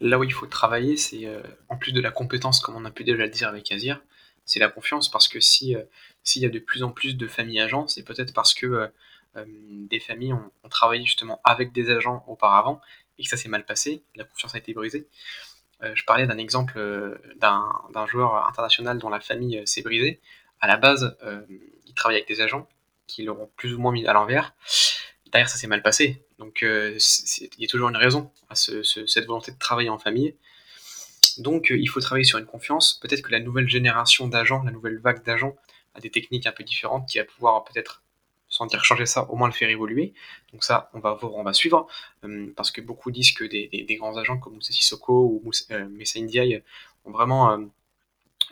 [0.00, 1.26] là où il faut travailler, c'est
[1.68, 4.02] en plus de la compétence, comme on a pu déjà le dire avec Azir,
[4.46, 5.74] c'est la confiance, parce que si
[6.22, 8.90] s'il y a de plus en plus de familles agents, c'est peut-être parce que
[9.44, 12.80] des familles ont, travaillé justement avec des agents auparavant
[13.18, 15.06] et que ça s'est mal passé, la confiance a été brisée.
[15.82, 20.20] Euh, je parlais d'un exemple euh, d'un joueur international dont la famille s'est brisée.
[20.60, 21.16] À la base,
[21.86, 22.66] il travaillait avec des agents
[23.06, 24.54] qui l'auront plus ou moins mis à l'envers.
[25.30, 26.24] Derrière, ça s'est mal passé.
[26.38, 26.98] Donc, il
[27.58, 30.34] y a toujours une raison à cette volonté de travailler en famille.
[31.36, 32.94] Donc, il faut travailler sur une confiance.
[32.94, 35.56] Peut-être que la nouvelle génération d'agents, la nouvelle vague d'agents,
[35.96, 38.02] a des techniques un peu différentes qui va pouvoir peut-être
[38.56, 40.14] sans dire changer ça, au moins le faire évoluer.
[40.52, 41.86] Donc ça, on va voir, on va suivre,
[42.24, 46.18] euh, parce que beaucoup disent que des, grands agents comme Moussa Sissoko ou euh, Messa
[46.20, 46.62] Ndiaye
[47.04, 47.58] ont vraiment euh,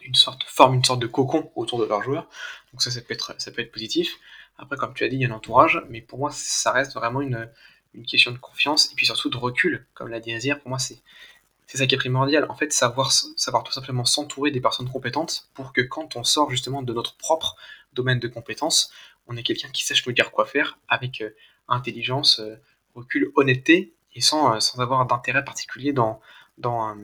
[0.03, 2.29] une sorte, forment une sorte de cocon autour de leurs joueurs.
[2.73, 4.19] Donc ça, ça peut être, positif.
[4.59, 6.93] Après, comme tu as dit, il y a un entourage, mais pour moi, ça reste
[6.93, 7.49] vraiment une,
[8.09, 10.61] question de confiance et puis surtout de recul, comme l'a dit Azir.
[10.61, 11.01] Pour moi, c'est
[11.67, 12.47] c'est ça qui est primordial.
[12.51, 16.51] En fait, savoir, savoir tout simplement s'entourer des personnes compétentes pour que quand on sort
[16.51, 17.57] justement de notre propre
[17.95, 18.93] domaine de compétences,
[19.27, 21.23] on est quelqu'un qui sache nous dire quoi faire avec
[21.69, 22.41] intelligence,
[22.95, 26.21] recul, honnêteté et sans, sans avoir d'intérêt particulier dans,
[26.59, 26.97] dans,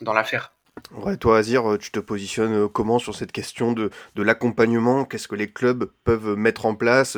[0.00, 0.52] dans l'affaire.
[0.90, 5.04] Ouais, toi, Azir, tu te positionnes comment sur cette question de, de l'accompagnement?
[5.04, 7.16] Qu'est-ce que les clubs peuvent mettre en place?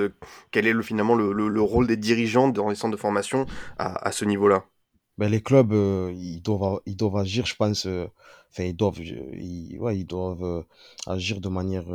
[0.50, 3.46] Quel est le, finalement le, le, rôle des dirigeants dans les centres de formation
[3.78, 4.66] à, à ce niveau-là?
[5.16, 7.86] Ben, Les clubs, ils, doivent, ils doivent agir, je pense.
[7.86, 10.64] Enfin, ils doivent, ils, ouais, ils doivent
[11.06, 11.86] agir de manière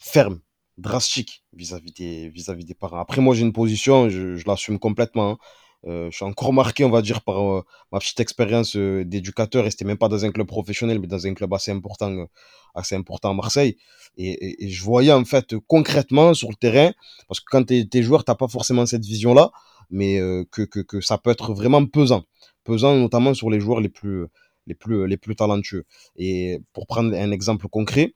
[0.00, 0.40] ferme,
[0.78, 2.98] drastique vis-à-vis des, vis-à-vis des parents.
[2.98, 5.32] Après, moi, j'ai une position, je, l'assume complètement.
[5.32, 5.38] Hein.
[5.86, 7.62] Euh, je suis encore marqué, on va dire, par euh,
[7.92, 9.66] ma petite expérience euh, d'éducateur.
[9.66, 12.26] Et c'était même pas dans un club professionnel, mais dans un club assez important,
[12.74, 13.76] assez important à Marseille.
[14.16, 16.92] Et, je voyais en fait concrètement sur le terrain,
[17.28, 19.50] parce que quand tu es, joueur, t'as pas forcément cette vision-là,
[19.90, 20.18] mais
[20.50, 22.24] que, que, que, ça peut être vraiment pesant,
[22.64, 24.26] pesant notamment sur les joueurs les plus,
[24.66, 25.84] les plus, les plus talentueux.
[26.16, 28.12] Et pour prendre un exemple concret,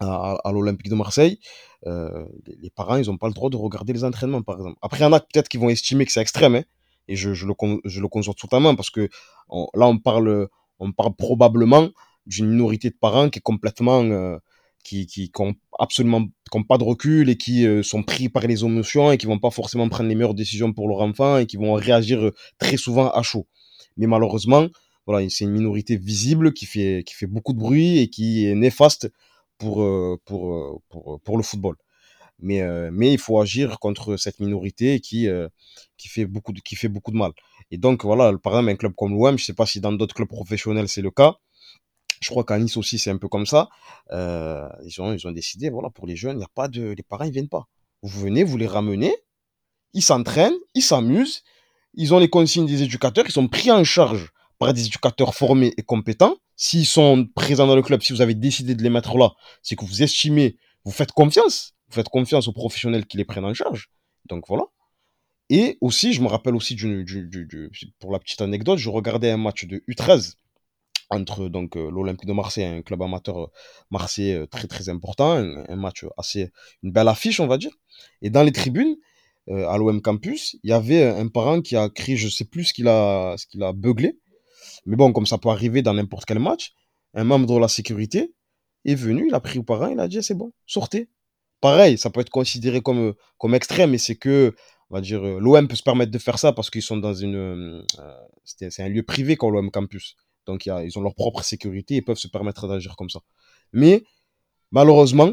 [0.00, 1.38] à, l'Olympique de Marseille,
[1.86, 4.78] euh, les, parents, ils n'ont pas le droit de regarder les entraînements, par exemple.
[4.82, 6.62] Après, il y en a peut-être qui vont estimer que c'est extrême, hein,
[7.08, 9.08] et je, je, le, je le conçois totalement parce que
[9.74, 11.88] là, on parle, on parle probablement
[12.26, 14.38] d'une minorité de parents qui est complètement, euh,
[14.84, 15.42] qui, qui, qui
[15.78, 19.26] absolument, qui pas de recul et qui euh, sont pris par les émotions et qui
[19.26, 22.76] vont pas forcément prendre les meilleures décisions pour leur enfant et qui vont réagir très
[22.76, 23.46] souvent à chaud.
[23.96, 24.68] Mais malheureusement,
[25.06, 28.54] voilà, c'est une minorité visible qui fait, qui fait beaucoup de bruit et qui est
[28.54, 29.10] néfaste
[29.58, 29.86] pour,
[30.24, 31.76] pour, pour, pour le football
[32.42, 35.48] mais, euh, mais il faut agir contre cette minorité qui, euh,
[35.96, 37.32] qui, fait beaucoup de, qui fait beaucoup de mal.
[37.70, 40.14] Et donc, voilà, par exemple, un club comme l'OM, je sais pas si dans d'autres
[40.14, 41.36] clubs professionnels c'est le cas.
[42.20, 43.68] Je crois qu'à Nice aussi, c'est un peu comme ça.
[44.12, 47.02] Euh, ils, ont, ils ont décidé, voilà, pour les jeunes, il a pas de, les
[47.02, 47.66] parents, ils viennent pas.
[48.02, 49.14] Vous venez, vous les ramenez,
[49.92, 51.42] ils s'entraînent, ils s'amusent,
[51.94, 55.72] ils ont les consignes des éducateurs, ils sont pris en charge par des éducateurs formés
[55.76, 56.36] et compétents.
[56.64, 59.32] S'ils sont présents dans le club, si vous avez décidé de les mettre là,
[59.62, 63.44] c'est que vous estimez, vous faites confiance vous faites confiance aux professionnels qui les prennent
[63.44, 63.90] en charge.
[64.26, 64.64] Donc voilà.
[65.50, 66.76] Et aussi, je me rappelle aussi,
[67.98, 70.34] pour la petite anecdote, je regardais un match de U13
[71.10, 73.46] entre donc euh, l'Olympique de Marseille, un club amateur euh,
[73.90, 76.50] marseillais euh, très très important, un, match assez
[76.82, 77.72] une belle affiche on va dire.
[78.22, 78.96] Et dans les tribunes
[79.48, 82.72] à l'OM campus, il y avait un parent qui a crié, je sais plus ce
[82.72, 84.16] qu'il a ce qu'il a beuglé,
[84.86, 86.74] mais bon comme ça peut arriver dans n'importe quel match,
[87.14, 88.34] un membre de la sécurité
[88.84, 91.08] est venu, il a pris au parent, il a dit c'est bon, sortez,
[91.62, 94.54] pareil, ça peut être considéré comme, euh, extrême, mais c'est que,
[94.90, 97.14] on va dire, euh, l'OM peut se permettre de faire ça parce qu'ils sont dans
[97.14, 97.36] une.
[97.36, 97.82] Euh,
[98.44, 100.16] c'est un lieu privé quand l'OM Campus.
[100.44, 103.20] Donc, ils ont leur propre sécurité et peuvent se permettre d'agir comme ça.
[103.72, 104.02] Mais,
[104.72, 105.32] malheureusement,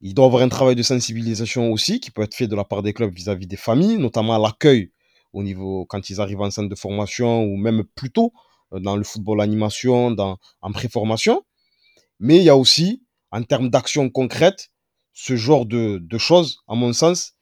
[0.00, 2.82] il doit avoir un travail de sensibilisation aussi qui peut être fait de la part
[2.82, 4.90] des clubs vis-à-vis des familles, notamment à l'accueil
[5.32, 8.32] au niveau quand ils arrivent en centre de formation ou même plus tôt
[8.72, 11.42] dans le football animation, dans, en préformation.
[12.18, 14.70] Mais il y a aussi, en termes d'action concrète,
[15.12, 17.34] ce genre de, de, choses, à mon sens,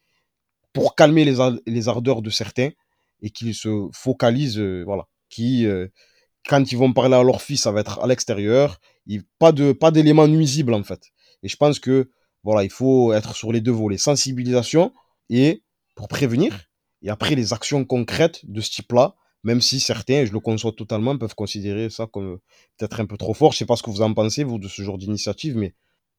[0.73, 1.37] pour calmer les,
[1.67, 2.71] les ardeurs de certains
[3.21, 5.89] et qu'ils se focalisent, euh, voilà, qui, euh,
[6.47, 8.79] quand ils vont parler à leur fils, ça va être à l'extérieur,
[9.39, 11.01] pas de pas d'éléments nuisibles en fait.
[11.43, 12.11] Et je pense que
[12.45, 14.93] voilà, il faut être sur les deux volets, sensibilisation
[15.29, 15.63] et
[15.97, 16.68] pour prévenir,
[17.03, 21.17] et après les actions concrètes de ce type-là, même si certains, je le conçois totalement,
[21.17, 22.39] peuvent considérer ça comme
[22.77, 23.53] peut-être un peu trop fort.
[23.53, 25.75] Je sais pas ce que vous en pensez, vous, de ce genre d'initiative, mais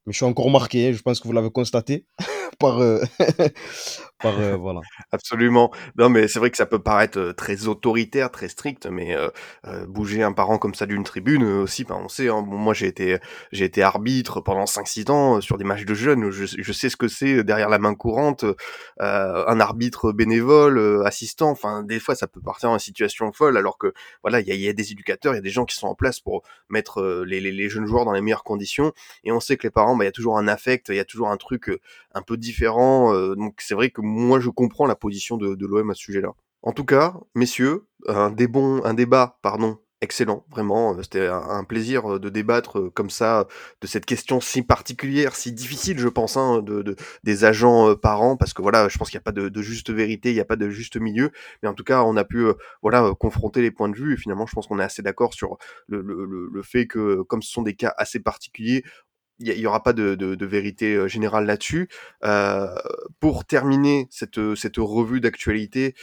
[0.05, 2.05] mais je suis encore marqué, hein, je pense que vous l'avez constaté
[2.59, 3.01] par, euh,
[4.21, 4.81] par euh, voilà.
[5.11, 5.71] Absolument.
[5.97, 9.15] Non, mais c'est vrai que ça peut paraître euh, très autoritaire, très strict, mais
[9.87, 12.29] bouger un parent comme ça d'une tribune aussi, ben, on sait.
[12.29, 13.17] Hein, moi, j'ai été,
[13.51, 16.29] j'ai été arbitre pendant 5-6 ans sur des matchs de jeunes.
[16.29, 18.45] Je, sais ce que c'est derrière la main courante,
[18.99, 21.51] un arbitre bénévole, assistant.
[21.51, 23.93] Enfin, des fois, ça peut partir en situation folle, alors que
[24.23, 25.87] voilà, il y a, y a, des éducateurs, il y a des gens qui sont
[25.87, 28.91] en place pour mettre les, les, les, jeunes joueurs dans les meilleures conditions.
[29.23, 30.99] Et on sait que les parents, ben, il y a toujours un affect, il y
[30.99, 31.71] a toujours un truc
[32.13, 33.13] un peu différent.
[33.35, 36.33] donc c'est vrai que moi je comprends la position de, l'OM à ce sujet-là.
[36.61, 38.33] En tout cas, messieurs, un,
[38.83, 41.01] un débat, pardon, excellent, vraiment.
[41.01, 43.47] C'était un, plaisir de débattre comme ça
[43.81, 48.37] de cette question si particulière, si difficile, je pense, hein, de, de, des agents parents,
[48.37, 50.39] parce que voilà, je pense qu'il n'y a pas de, de, juste vérité, il n'y
[50.39, 51.31] a pas de juste milieu,
[51.61, 52.45] mais en tout cas, on a pu
[52.81, 55.57] voilà confronter les points de vue et finalement, je pense qu'on est assez d'accord sur
[55.87, 58.83] le, le, le, fait que comme ce sont des cas assez particuliers,
[59.39, 61.89] il n'y aura pas de, vérité euh, générale là-dessus.
[62.23, 62.75] Euh,
[63.19, 65.95] pour terminer cette, cette revue d'actualité,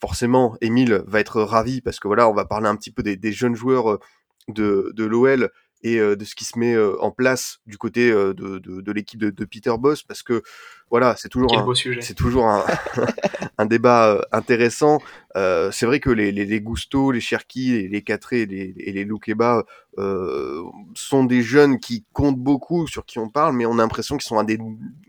[0.00, 3.32] forcément, Emile va être ravi parce que voilà, on va parler un petit peu des,
[3.32, 4.00] jeunes joueurs euh,
[4.48, 5.50] de l'OL
[5.84, 9.30] et de ce qui se met en place du côté de, de, de l'équipe de,
[9.30, 10.42] de, Peter Boss parce que
[10.90, 12.64] voilà, c'est toujours un, c'est toujours un,
[13.58, 15.00] un débat intéressant.
[15.36, 18.74] Euh, c'est vrai que les, les, les Gusto, les Cherki, les, les Catré et les,
[18.78, 19.64] et les Loukeba
[19.98, 20.62] euh,
[20.94, 24.26] sont des jeunes qui comptent beaucoup sur qui on parle, mais on a l'impression qu'ils
[24.26, 24.58] sont à des,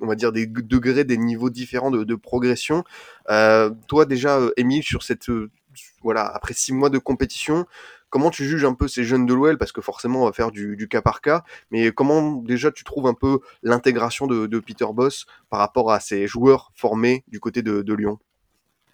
[0.02, 2.84] on va dire des degrés, des niveaux différents de, de progression.
[3.30, 5.30] Euh, toi déjà, Émile, sur cette
[6.02, 7.66] voilà, après six mois de compétition,
[8.10, 10.52] comment tu juges un peu ces jeunes de l'OL Parce que forcément, on va faire
[10.52, 11.44] du, cas par cas.
[11.72, 16.28] Mais comment déjà tu trouves un peu l'intégration de, Peter Boss par rapport à ces
[16.28, 18.20] joueurs formés du côté de, Lyon?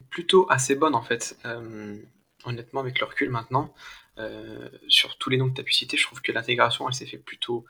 [0.10, 1.38] Plutôt assez bonne en fait.
[1.46, 1.98] Euh,
[2.44, 3.74] honnêtement, avec le recul maintenant,
[4.18, 6.94] euh, sur tous les noms que tu as pu citer, je trouve que l'intégration, elle
[6.94, 7.66] s'est fait plutôt,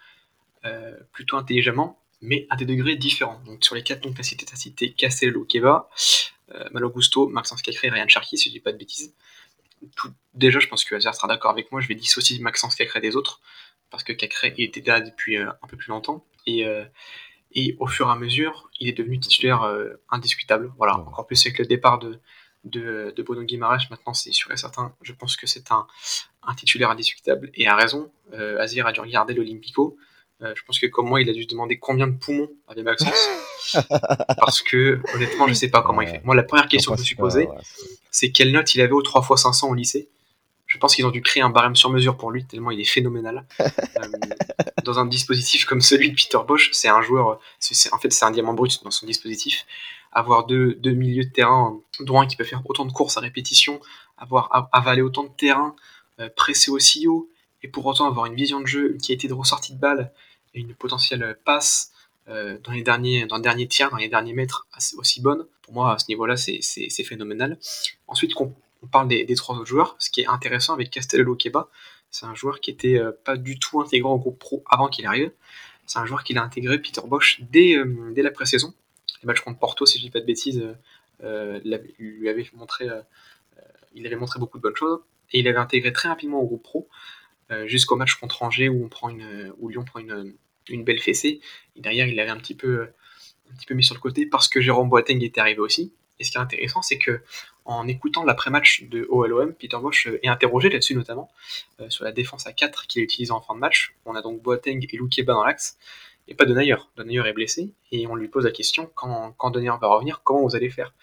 [0.65, 3.41] euh, plutôt intelligemment, mais à des degrés différents.
[3.45, 6.89] Donc sur les quatre noms que tu as cités, tu as cité Castello euh, Malo
[6.89, 9.13] Gusto, Maxence Cacré et Ryan Cherki, si je dis pas de bêtises.
[9.95, 13.01] Tout, déjà, je pense que Azir sera d'accord avec moi, je vais dissocier Maxence Cacré
[13.01, 13.41] des autres,
[13.89, 16.85] parce que Cacré il était là depuis euh, un peu plus longtemps, et, euh,
[17.51, 20.71] et au fur et à mesure, il est devenu titulaire euh, indiscutable.
[20.77, 22.19] Voilà, encore plus avec le départ de,
[22.63, 25.87] de, de Bono Guimaraes, maintenant c'est sûr et certain, je pense que c'est un,
[26.43, 28.11] un, titulaire indiscutable, et a raison,
[28.59, 29.97] Azir a dû regarder l'Olympico,
[30.41, 32.83] euh, je pense que comme moi, il a dû se demander combien de poumons avait
[32.83, 33.29] Maxence.
[34.37, 36.21] parce que honnêtement, je sais pas comment il fait.
[36.23, 37.47] Moi, la première question que je me suis posée,
[38.09, 40.09] c'est quelle note il avait au 3 x 500 au lycée.
[40.65, 42.85] Je pense qu'ils ont dû créer un barème sur mesure pour lui, tellement il est
[42.85, 43.45] phénoménal.
[43.59, 43.67] euh,
[44.85, 47.39] dans un dispositif comme celui de Peter Bosch, c'est un joueur,
[47.91, 49.65] en fait, c'est un diamant brut dans son dispositif.
[50.13, 53.19] Avoir deux, deux milieux de terrain, dont un qui peut faire autant de courses à
[53.19, 53.81] répétition,
[54.17, 55.75] avoir avalé autant de terrain,
[56.19, 57.29] euh, presser aussi haut,
[57.63, 60.13] et pour autant avoir une vision de jeu, une qualité de ressortie de balle,
[60.53, 61.91] une potentielle passe
[62.27, 65.45] euh, dans les derniers dans dernier tiers, dans les derniers mètres aussi bonne.
[65.63, 66.61] Pour moi, à ce niveau-là, c'est,
[67.03, 67.57] phénoménal.
[68.07, 68.53] Ensuite, on
[68.91, 71.69] parle des, des, trois autres joueurs, ce qui est intéressant avec Castello Keba,
[72.11, 75.05] c'est un joueur qui était euh, pas du tout intégré au groupe pro avant qu'il
[75.05, 75.31] arrive.
[75.87, 78.73] C'est un joueur qu'il a intégré Peter Bosch dès, euh, dès la pré-saison.
[79.23, 80.63] Les matchs contre Porto, si je dis pas de bêtises,
[81.21, 82.87] lui avait montré,
[83.93, 84.99] il avait montré beaucoup de bonnes choses
[85.31, 86.89] et il avait intégré très rapidement au groupe pro
[87.65, 90.33] jusqu'au match contre Angers où, on prend une, où Lyon prend une,
[90.69, 91.41] une belle fessée.
[91.75, 92.87] Et derrière, il l'avait un petit peu,
[93.51, 95.93] un petit peu mis sur le côté parce que Jérôme Boateng était arrivé aussi.
[96.19, 97.21] Et ce qui est intéressant, c'est que
[97.65, 101.31] en écoutant l'après-match de OLOM, Peter Bosch est interrogé là-dessus notamment,
[101.79, 103.95] euh, sur la défense à 4 qu'il a utilisée en fin de match.
[104.05, 105.77] On a donc Boateng et Loukeba dans l'axe,
[106.27, 106.75] et pas Denayer.
[106.95, 110.55] Denayer est blessé, et on lui pose la question, quand, quand va revenir, comment vous
[110.55, 110.93] allez faire?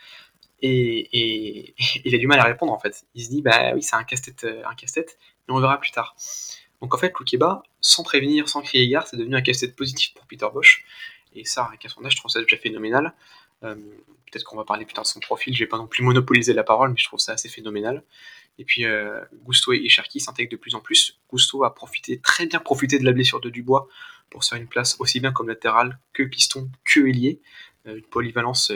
[0.60, 1.74] Et, et,
[2.04, 3.04] il a du mal à répondre en fait.
[3.14, 5.18] Il se dit, bah oui, c'est un casse-tête, un casse-tête,
[5.48, 6.14] mais on verra plus tard.
[6.80, 10.26] Donc en fait, Loukeba, sans prévenir, sans crier gare, c'est devenu un casse-tête positif pour
[10.26, 10.84] Peter Bosch.
[11.34, 13.14] Et ça, avec son âge, je trouve ça déjà phénoménal.
[13.64, 13.74] Euh,
[14.30, 16.52] Peut-être qu'on va parler plus tard de son profil, je vais pas non plus monopoliser
[16.52, 18.04] la parole, mais je trouve ça assez phénoménal.
[18.58, 21.18] Et puis euh, Gusto et Cherki s'intègrent de plus en plus.
[21.32, 23.88] Gusto a profité, très bien profité de la blessure de Dubois
[24.28, 27.40] pour se faire une place aussi bien comme latéral que piston que ailier.
[27.86, 28.70] Euh, une polyvalence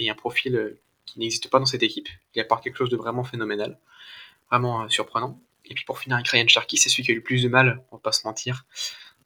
[0.00, 2.08] et un profil qui n'existe pas dans cette équipe.
[2.34, 3.78] Il apporte quelque chose de vraiment phénoménal,
[4.50, 5.40] vraiment surprenant.
[5.68, 7.48] Et puis pour finir avec Ryan Cherki, c'est celui qui a eu le plus de
[7.48, 8.64] mal, on va pas se mentir,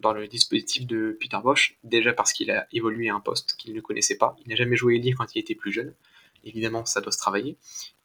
[0.00, 3.72] dans le dispositif de Peter Bosch, déjà parce qu'il a évolué à un poste qu'il
[3.74, 4.36] ne connaissait pas.
[4.44, 5.94] Il n'a jamais joué ailier quand il était plus jeune.
[6.44, 7.56] Évidemment, ça doit se travailler.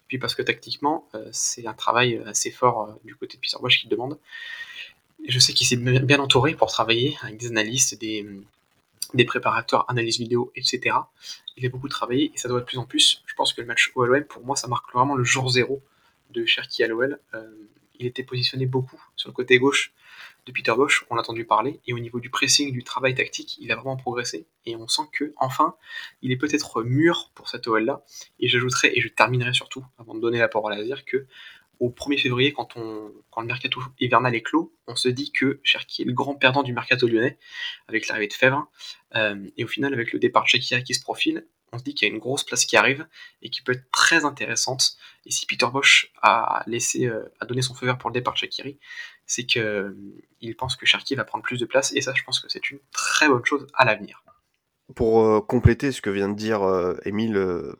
[0.07, 3.57] Puis parce que tactiquement, euh, c'est un travail assez fort euh, du côté de Peter
[3.59, 4.19] Bosch qu'il demande.
[5.25, 8.25] Et je sais qu'il s'est bien entouré pour travailler avec des analystes, des,
[9.13, 10.95] des préparateurs, analyses vidéo, etc.
[11.57, 13.23] Il a beaucoup travaillé et ça doit de plus en plus.
[13.25, 15.81] Je pense que le match OLOM, pour moi, ça marque vraiment le jour zéro
[16.31, 17.19] de Cherki à l'OL.
[17.33, 17.51] Euh,
[17.99, 19.93] il était positionné beaucoup sur le côté gauche
[20.45, 23.57] de Peter Bosch, on l'a entendu parler, et au niveau du pressing, du travail tactique,
[23.59, 25.75] il a vraiment progressé, et on sent que, enfin,
[26.21, 28.03] il est peut-être mûr pour cette OL-là,
[28.39, 31.27] et j'ajouterai, et je terminerai surtout, avant de donner la parole à Azir, que
[31.79, 36.05] au 1er février, quand, le mercato hivernal est clos, on se dit que Cherki est
[36.05, 37.37] le grand perdant du mercato lyonnais,
[37.87, 38.67] avec l'arrivée de Fèvre,
[39.15, 41.93] euh, et au final, avec le départ de Shakira qui se profile, on se dit
[41.93, 43.07] qu'il y a une grosse place qui arrive
[43.41, 44.97] et qui peut être très intéressante.
[45.25, 48.33] Et si Peter Bosch a laissé, euh, a donné son feu vert pour le départ
[48.33, 48.79] de Shakiri,
[49.25, 49.93] c'est qu'il euh,
[50.57, 52.79] pense que Cherki va prendre plus de place et ça, je pense que c'est une
[52.91, 54.23] très bonne chose à l'avenir.
[54.95, 56.61] Pour euh, compléter ce que vient de dire
[57.03, 57.75] Émile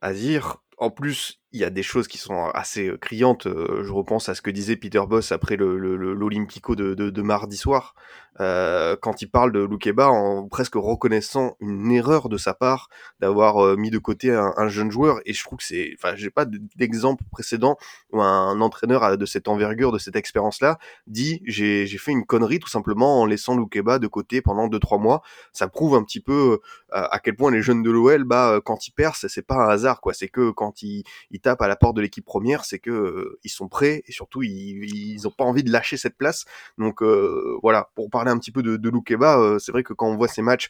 [0.00, 3.46] Azir, en plus, il y a des choses qui sont assez criantes.
[3.46, 7.94] Je repense à ce que disait Peter Boss après l'Olympico de, mardi soir,
[8.40, 12.88] euh, quand il parle de Loukeba en presque reconnaissant une erreur de sa part
[13.20, 15.20] d'avoir mis de côté un, un, jeune joueur.
[15.26, 17.76] Et je trouve que c'est, enfin, j'ai pas d'exemple précédent
[18.12, 22.70] où un entraîneur de cette envergure, de cette expérience-là, dit j'ai fait une connerie tout
[22.70, 25.22] simplement en laissant Loukeba de côté pendant 2-3 mois.
[25.52, 26.60] Ça prouve un petit peu
[26.90, 30.00] à quel point les jeunes de l'OL, bah, quand ils percent, c'est pas un hasard,
[30.00, 30.14] quoi.
[30.14, 33.38] C'est que quand ils, ils tapent à la porte de l'équipe première, c'est que euh,
[33.44, 36.44] ils sont prêts et surtout ils ils ont pas envie de lâcher cette place.
[36.78, 39.92] Donc euh, voilà, pour parler un petit peu de, de Loukeba, euh, c'est vrai que
[39.92, 40.68] quand on voit ces matchs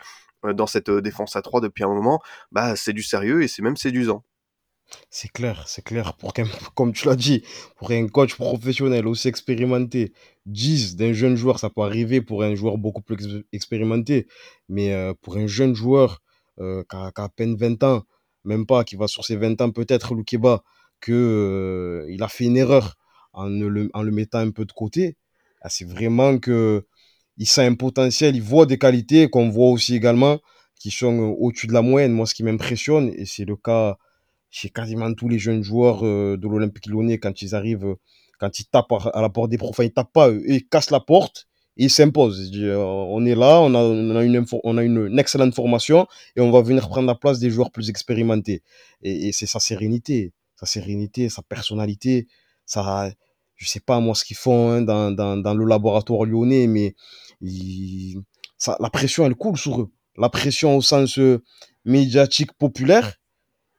[0.54, 2.20] dans cette défense à 3 depuis un moment,
[2.50, 4.24] bah c'est du sérieux et c'est même séduisant.
[5.10, 6.14] C'est clair, c'est clair.
[6.16, 7.42] Pour qu'un, comme tu l'as dit,
[7.76, 10.12] pour un coach professionnel aussi expérimenté,
[10.46, 14.26] 10 d'un jeune joueur, ça peut arriver pour un joueur beaucoup plus ex- expérimenté.
[14.68, 16.20] Mais pour un jeune joueur
[16.58, 18.02] qui a à peine 20 ans,
[18.44, 20.62] même pas, qui va sur ses 20 ans peut-être, Loukeba,
[21.00, 22.96] que euh, a fait une erreur
[23.32, 25.16] en, le, mettant un peu de côté,
[25.62, 26.84] ah, c'est vraiment que
[27.38, 30.38] il sent un potentiel, il voit des qualités qu'on voit aussi également
[30.78, 32.12] qui sont euh, au-dessus de la moyenne.
[32.12, 33.96] Moi, ce qui m'impressionne, et c'est le cas
[34.50, 37.96] chez quasiment tous les jeunes joueurs euh, de l'Olympique Lyonnais quand ils arrivent,
[38.38, 40.68] quand ils tapent à à la porte des profs, enfin, ils tapent pas, eux, ils
[40.68, 44.60] cassent la porte Ils disent, euh, on est là, on a, on a, une, info-
[44.62, 46.06] on a une, une excellente formation
[46.36, 48.62] et on va venir prendre la place des joueurs plus expérimentés.
[49.02, 52.28] Et, et c'est sa sérénité, sa sérénité, sa personnalité,
[52.66, 53.10] ça,
[53.56, 56.94] je sais pas moi ce qu'ils font hein, dans, dans, dans le laboratoire lyonnais, mais
[58.58, 59.90] ça, la pression elle coule sur eux.
[60.18, 61.42] La pression au sens euh,
[61.86, 63.14] médiatique populaire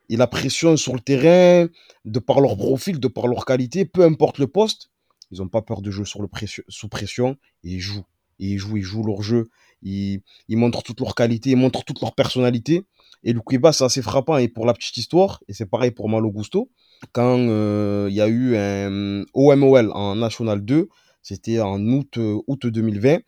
[0.09, 1.67] et la pression sur le terrain,
[2.05, 4.89] de par leur profil, de par leur qualité, peu importe le poste,
[5.33, 8.05] ils n'ont pas peur de jouer sous pression et ils jouent.
[8.39, 9.49] Et ils jouent, ils jouent leur jeu,
[9.81, 12.83] ils, montrent toute leur qualité, ils montrent toute leur personnalité.
[13.23, 14.37] Et Loukeba, c'est assez frappant.
[14.37, 16.69] Et pour la petite histoire, et c'est pareil pour Malo Gusto,
[17.11, 20.89] quand euh, il y a eu un OMOL en National 2,
[21.21, 23.19] c'était en août, euh, août 2020.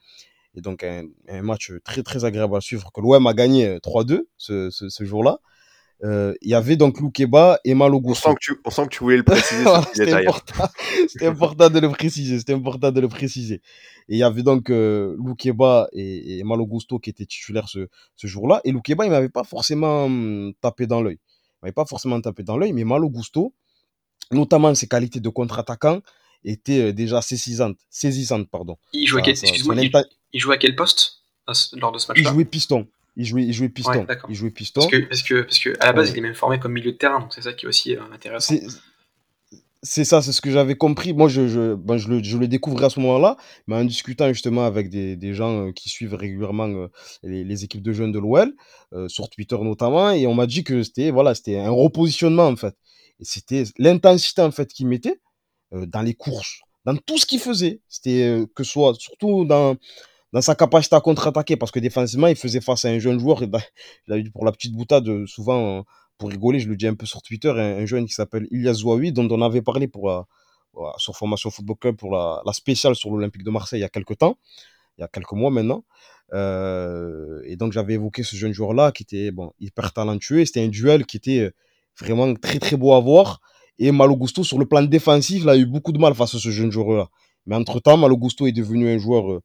[0.58, 1.04] Et donc un,
[1.42, 5.04] match très très agréable à suivre, que l'OM a gagné euh, 3-2 ce, ce, ce
[5.04, 5.40] jour-là.
[6.04, 8.30] Euh, Il y avait donc Loukeba et Malo On Gusto.
[8.30, 10.66] sent que tu, on sent que tu voulais le préciser c'était important,
[11.08, 13.62] c'était important de le préciser, c'était important de le préciser.
[14.10, 17.88] Et il y avait donc euh, Loukeba et, et Malo Gusto qui étaient titulaires ce,
[18.16, 18.62] ce jour-là.
[18.66, 21.18] Et Loukeba, il m'avait pas forcément hum, tapé dans l'œil.
[21.18, 23.54] Il m'avait pas forcément tapé dans l'œil, mais Malo Gusto,
[24.32, 26.02] notamment ses qualités de contre-attaquant,
[26.44, 28.78] étaient euh, déjà saisissantes, saisissantes pardon.
[28.94, 29.92] Il joue à Ça- quel, excuse-moi, il,
[30.34, 31.24] il joue à quel poste
[31.74, 32.32] lors de ce il match-là?
[32.32, 32.88] jouait piston.
[33.18, 34.06] Il jouait, il jouait piston.
[34.06, 34.82] Ouais, il jouait piston.
[34.82, 36.92] Parce que, parce que, parce que à la base, il est même formé comme milieu
[36.92, 38.56] de terrain, donc c'est ça qui est aussi euh, intéressant.
[39.88, 41.14] C'est ça, c'est ce que j'avais compris.
[41.14, 43.38] Moi, je, je, ben, je, le, je le découvrais à ce moment-là,
[43.68, 46.88] mais en discutant justement avec des, des gens euh, qui suivent régulièrement euh,
[47.22, 48.52] les, les équipes de jeunes de l'OL,
[48.94, 52.56] euh, sur Twitter notamment, et on m'a dit que c'était voilà, c'était un repositionnement en
[52.56, 52.76] fait.
[53.20, 55.20] Et c'était l'intensité en fait qu'il mettait
[55.74, 57.80] euh, dans les courses, dans tout ce qu'il faisait.
[57.88, 59.76] C'était euh, que ce soit surtout dans,
[60.36, 63.42] dans sa capacité à contre-attaquer, parce que défensivement, il faisait face à un jeune joueur.
[63.42, 63.62] Et ben,
[64.34, 65.82] pour la petite boutade, euh, souvent, euh,
[66.18, 68.74] pour rigoler, je le dis un peu sur Twitter, un, un jeune qui s'appelle Ilyas
[68.74, 70.22] Zouaoui, dont on avait parlé pour, euh,
[70.98, 74.18] sur Formation Football Club pour la, spéciale sur l'Olympique de Marseille il y a quelques
[74.18, 74.38] temps,
[74.98, 75.86] il y a quelques mois maintenant.
[76.34, 80.44] Et donc j'avais évoqué ce jeune joueur-là qui était bon, hyper talentueux.
[80.44, 81.50] C'était un duel qui était
[81.98, 83.40] vraiment très très beau à voir.
[83.80, 86.40] Et Malo Gusto, sur le plan défensif, il a eu beaucoup de mal face à
[86.40, 87.08] ce jeune joueur-là.
[87.46, 89.40] Mais entre-temps, Malo Gusto est devenu un joueur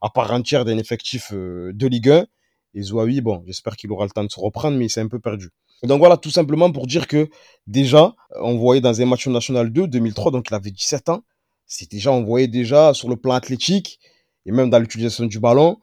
[0.00, 2.26] à part entière d'un effectif euh, de Ligue 1.
[2.74, 5.08] Et Zouaoui, bon, j'espère qu'il aura le temps de se reprendre, mais il s'est un
[5.08, 5.50] peu perdu.
[5.82, 7.28] Donc voilà, tout simplement pour dire que
[7.66, 11.24] déjà, on voyait dans un match national 2, 2003, donc il avait 17 ans,
[11.66, 13.98] c'est déjà, on voyait déjà sur le plan athlétique
[14.44, 15.78] et même dans l'utilisation du ballon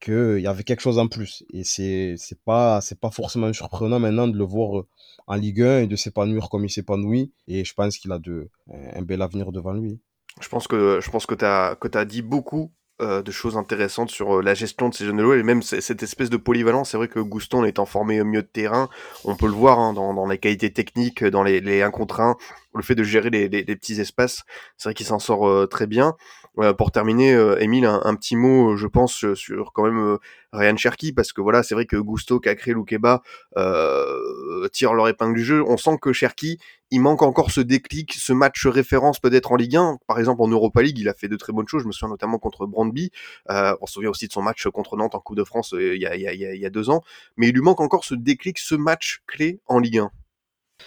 [0.00, 1.44] qu'il y avait quelque chose en plus.
[1.52, 4.88] Et c'est, c'est pas, c'est pas forcément surprenant maintenant de le voir euh,
[5.26, 7.32] en Ligue 1 et de s'épanouir comme il s'épanouit.
[7.48, 9.98] Et je pense qu'il a de, un bel avenir devant lui.
[10.40, 12.70] Je pense que je pense que t'as que t'as dit beaucoup
[13.02, 15.60] euh, de choses intéressantes sur euh, la gestion de ces jeunes de l'OL et même
[15.60, 16.90] cette espèce de polyvalence.
[16.90, 18.88] C'est vrai que Gouston étant formé au milieu de terrain,
[19.24, 22.20] on peut le voir hein, dans, dans les qualités techniques, dans les, les 1 contre
[22.20, 22.36] 1,
[22.74, 24.44] le fait de gérer les, les, les petits espaces.
[24.78, 26.14] C'est vrai qu'il s'en sort euh, très bien.
[26.58, 29.98] Euh, pour terminer, euh, Émile, un, petit mot, euh, je pense, euh, sur quand même
[29.98, 30.18] euh,
[30.52, 33.22] Ryan Cherky, parce que voilà, c'est vrai que Gusto créé Loukeba
[33.58, 35.62] euh, tire leur épingle du jeu.
[35.66, 36.58] On sent que Cherky,
[36.90, 39.98] il manque encore ce déclic, ce match référence peut-être en Ligue 1.
[40.06, 41.82] Par exemple, en Europa League, il a fait de très bonnes choses.
[41.82, 43.10] Je me souviens notamment contre Brandby.
[43.50, 45.94] Euh, on se souvient aussi de son match contre Nantes en Coupe de France euh,
[45.94, 47.02] il, y a, il y a deux ans.
[47.36, 50.10] Mais il lui manque encore ce déclic, ce match clé en Ligue 1.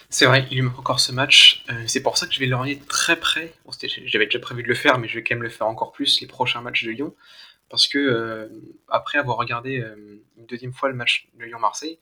[0.08, 1.64] C'est vrai, il lui manque encore ce match.
[1.70, 3.52] Euh, c'est pour ça que je vais le regarder très près.
[4.06, 6.20] J'avais déjà prévu de le faire, mais je vais quand même le faire encore plus
[6.20, 7.14] les prochains matchs de Lyon.
[7.70, 8.48] Parce que euh,
[8.88, 11.98] après avoir regardé euh, une deuxième fois le match de Lyon-Marseille,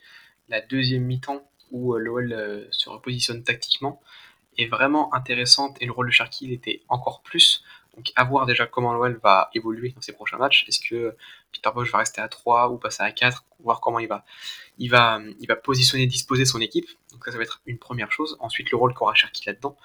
[0.48, 4.00] la deuxième mi-temps où euh, l'OL se repositionne tactiquement
[4.56, 7.62] est vraiment intéressante et le rôle de Cherki était encore plus.
[7.98, 10.64] Donc à voir déjà comment l'OL va évoluer dans ses prochains matchs.
[10.68, 11.16] Est-ce que
[11.50, 14.24] Peter Bosch va rester à 3 ou passer à 4 Voir comment il va,
[14.78, 16.88] il va, il va positionner, disposer son équipe.
[17.10, 18.36] Donc ça, ça va être une première chose.
[18.38, 19.76] Ensuite, le rôle qu'aura Cherki là-dedans.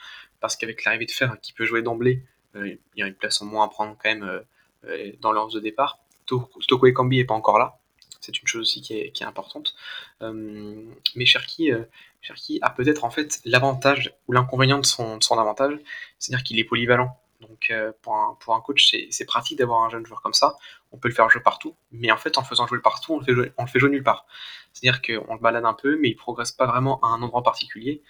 [0.42, 2.22] Parce qu'avec l'arrivée de Fer qui peut jouer d'emblée,
[2.56, 4.44] euh, il y a une place en moins à prendre quand même
[4.86, 5.98] euh, dans l'ordre de départ.
[6.28, 7.80] Toko Ekambi n'est pas encore là.
[8.22, 9.74] c'est une chose aussi qui est, importante.
[10.22, 11.72] mais Cherki,
[12.22, 15.80] Cherki a peut-être en fait l'avantage ou l'inconvénient de son avantage,
[16.20, 17.18] c'est-à-dire qu'il est polyvalent.
[17.48, 20.56] Donc euh, pour, un, pour un coach, c'est pratique d'avoir un jeune joueur comme ça.
[20.92, 23.26] On peut le faire jouer partout, mais en fait, en faisant jouer partout, on le
[23.26, 24.26] fait jouer, on le fait jouer nulle part.
[24.74, 28.02] C'est-à-dire qu'on le balade un peu, mais il progresse pas vraiment à un endroit particulier.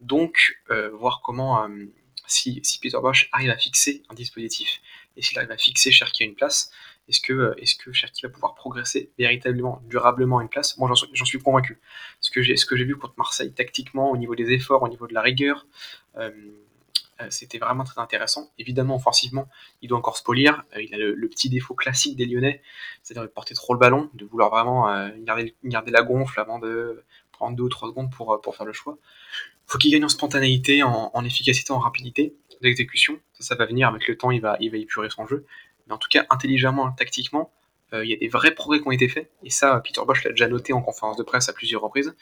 [0.00, 1.86] Donc, euh, voir comment, euh,
[2.26, 4.80] si, si, Peter Bosch arrive à fixer un dispositif,
[5.16, 6.72] et s'il arrive à fixer Cherki à une place,
[7.08, 10.78] est-ce que, est que Cherki va pouvoir progresser véritablement, durablement à une place?
[10.78, 11.80] Moi, j'en suis, convaincu.
[12.20, 15.22] Ce que j'ai vu contre Marseille, tactiquement, au niveau des efforts, au niveau de la
[15.22, 15.66] rigueur,
[17.30, 18.50] c'était vraiment très intéressant.
[18.58, 19.48] Évidemment, offensivement,
[19.80, 20.64] il doit encore se polir.
[20.76, 22.62] Euh, il a le, petit défaut classique des Lyonnais,
[23.02, 26.58] c'est-à-dire de porter trop le ballon, de vouloir vraiment euh, garder, garder, la gonfle avant
[26.58, 28.98] de prendre deux ou trois secondes pour, pour faire le choix.
[29.66, 33.18] Faut qu'il gagne en spontanéité, en, efficacité, en rapidité d'exécution.
[33.32, 35.46] Ça, ça va venir avec le temps, il va, il va épurer son jeu.
[35.86, 37.52] Mais en tout cas, intelligemment, tactiquement,
[37.92, 39.30] il y a des vrais progrès qui ont été faits.
[39.42, 42.14] Et ça, Peter Bosch l'a déjà noté en conférence de presse à plusieurs reprises.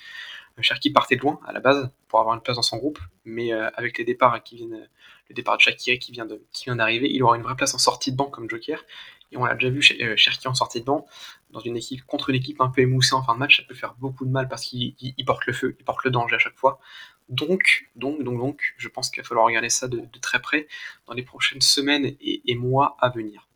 [0.62, 3.52] Cherki partait de loin à la base pour avoir une place dans son groupe, mais
[3.52, 4.88] euh, avec les départs qui viennent,
[5.28, 7.78] le départ de Shakiri qui vient qui vient d'arriver, il aura une vraie place en
[7.78, 8.84] sortie de banc comme Joker.
[9.32, 11.06] Et on l'a déjà vu euh, Cherki en sortie de banc
[11.50, 13.74] dans une équipe contre une équipe un peu émoussée en fin de match, ça peut
[13.74, 14.94] faire beaucoup de mal parce qu'il
[15.26, 16.80] porte le feu, il porte le danger à chaque fois.
[17.28, 20.66] Donc, je pense qu'il va falloir regarder ça de, très près
[21.06, 23.49] dans les prochaines semaines et mois à venir.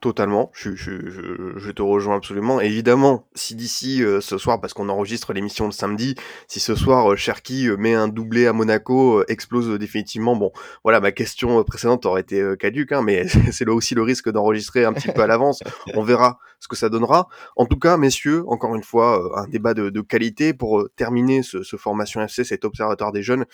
[0.00, 2.58] Totalement, je, je, je, je, te rejoins absolument.
[2.58, 6.14] évidemment, si d'ici euh, ce soir, parce qu'on enregistre l'émission le samedi,
[6.48, 10.52] si ce soir euh, Cherki euh, met un doublé à Monaco, explose définitivement, bon,
[10.84, 14.86] voilà, ma question précédente aurait été caduque, hein, mais c'est là aussi le risque d'enregistrer
[14.86, 15.62] un petit peu à l'avance.
[15.94, 17.28] On verra ce que ça donnera.
[17.56, 21.62] En tout cas, messieurs, encore une fois, un débat de, de qualité pour terminer ce,
[21.62, 23.44] ce formation FC, cet observatoire des jeunes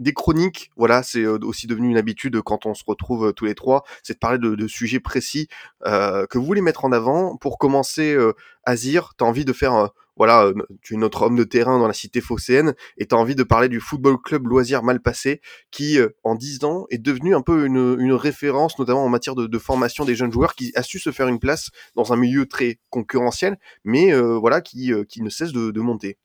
[0.00, 3.44] des chroniques, voilà, c'est euh, aussi devenu une habitude quand on se retrouve euh, tous
[3.44, 5.46] les trois, c'est de parler de, sujets précis
[5.86, 7.36] euh, que vous voulez mettre en avant.
[7.36, 8.16] Pour commencer,
[8.64, 11.92] Azir, tu as envie de faire, voilà, tu es notre homme de terrain dans la
[11.92, 15.40] cité phocéenne, et tu envie de parler du football club loisir mal passé,
[15.70, 20.04] qui en 10 ans est devenu un peu une, référence, notamment en matière de, formation
[20.04, 23.58] des jeunes joueurs, qui a su se faire une place dans un milieu très concurrentiel,
[23.84, 26.18] mais voilà, qui, qui ne cesse de monter.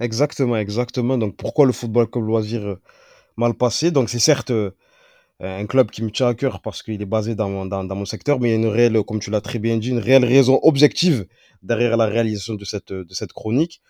[0.00, 1.18] Exactement, exactement.
[1.18, 2.80] Donc pourquoi le football comme loisir euh,
[3.36, 3.90] mal passé?
[3.90, 4.70] Donc c'est certes euh,
[5.40, 8.04] un club qui me tient à cœur parce qu'il est basé dans mon, dans, mon
[8.04, 10.24] secteur, mais il y a une réelle, comme tu l'as très bien dit, une réelle
[10.24, 11.26] raison objective
[11.62, 13.80] derrière la réalisation de cette, de cette chronique.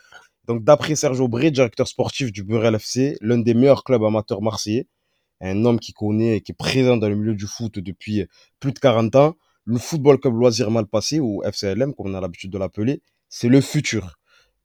[0.47, 4.86] Donc d'après Serge Aubry, directeur sportif du Burel FC, l'un des meilleurs clubs amateurs marseillais,
[5.41, 8.26] un homme qui connaît et qui est présent dans le milieu du foot depuis
[8.61, 12.20] plus de 40 ans, le football club loisir mal passé, ou FCLM comme on a
[12.20, 14.20] l'habitude de l'appeler, c'est le futur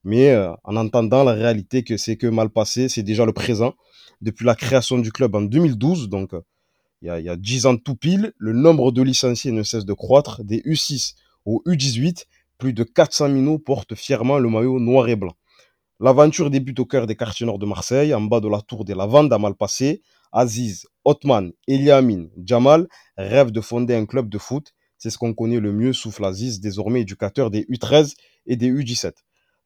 [0.05, 3.73] mais euh, en entendant la réalité que c'est que mal passé, c'est déjà le présent.
[4.21, 6.41] Depuis la création du club en 2012, donc euh,
[7.01, 10.43] il y, a, 10 ans tout pile, le nombre de licenciés ne cesse de croître.
[10.43, 12.25] Des U6 au U18,
[12.57, 15.33] plus de 400 minots portent fièrement le maillot noir et blanc.
[15.99, 18.93] L'aventure débute au cœur des quartiers nord de Marseille, en bas de la tour des
[18.95, 20.01] Lavandes à Malpassé.
[20.31, 22.87] Aziz, Otman, Eliamine, Jamal
[23.17, 24.73] rêvent de fonder un club de foot.
[24.97, 29.13] C'est ce qu'on connaît le mieux, souffle Aziz, désormais éducateur des U13 et des U17.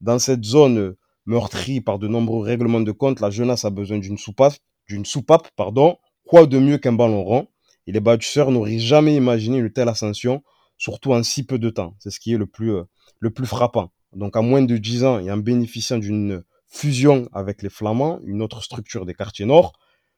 [0.01, 0.95] Dans cette zone
[1.25, 4.55] meurtrie par de nombreux règlements de compte, la jeunesse a besoin d'une soupape,
[4.87, 5.97] d'une soupape, pardon.
[6.25, 7.47] Quoi de mieux qu'un ballon rond?
[7.85, 10.43] Et les bâtisseurs n'auraient jamais imaginé une telle ascension,
[10.77, 11.95] surtout en si peu de temps.
[11.99, 12.85] C'est ce qui est le plus, euh,
[13.43, 13.91] frappant.
[14.13, 18.41] Donc, en moins de 10 ans et en bénéficiant d'une fusion avec les Flamands, une
[18.41, 19.73] autre structure des quartiers nord,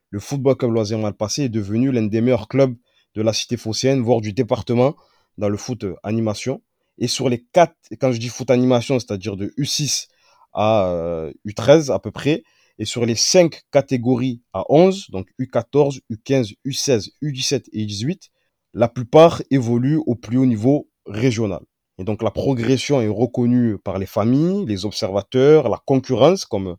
[0.09, 2.75] le football club loisir mal passé est devenu l'un des meilleurs clubs
[3.15, 4.95] de la cité phocéenne, voire du département,
[5.37, 6.61] dans le foot euh, animation.
[7.01, 10.07] Et sur les quatre, quand je dis foot animation, c'est-à-dire de U6
[10.53, 12.43] à U13 euh, à peu près,
[12.77, 18.29] et sur les cinq catégories à 11, donc U14, U15, U16, U17 et U18,
[18.75, 21.61] la plupart évoluent au plus haut niveau régional.
[21.97, 26.77] Et donc la progression est reconnue par les familles, les observateurs, la concurrence, comme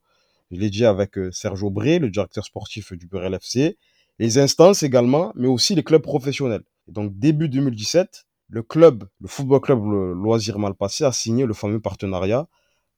[0.52, 3.76] je l'ai dit avec euh, Serge Aubray, le directeur sportif du Burel FC,
[4.20, 6.62] les instances également, mais aussi les clubs professionnels.
[6.86, 11.80] Donc début 2017, le club, le football club le Loisir Malpassé a signé le fameux
[11.80, 12.46] partenariat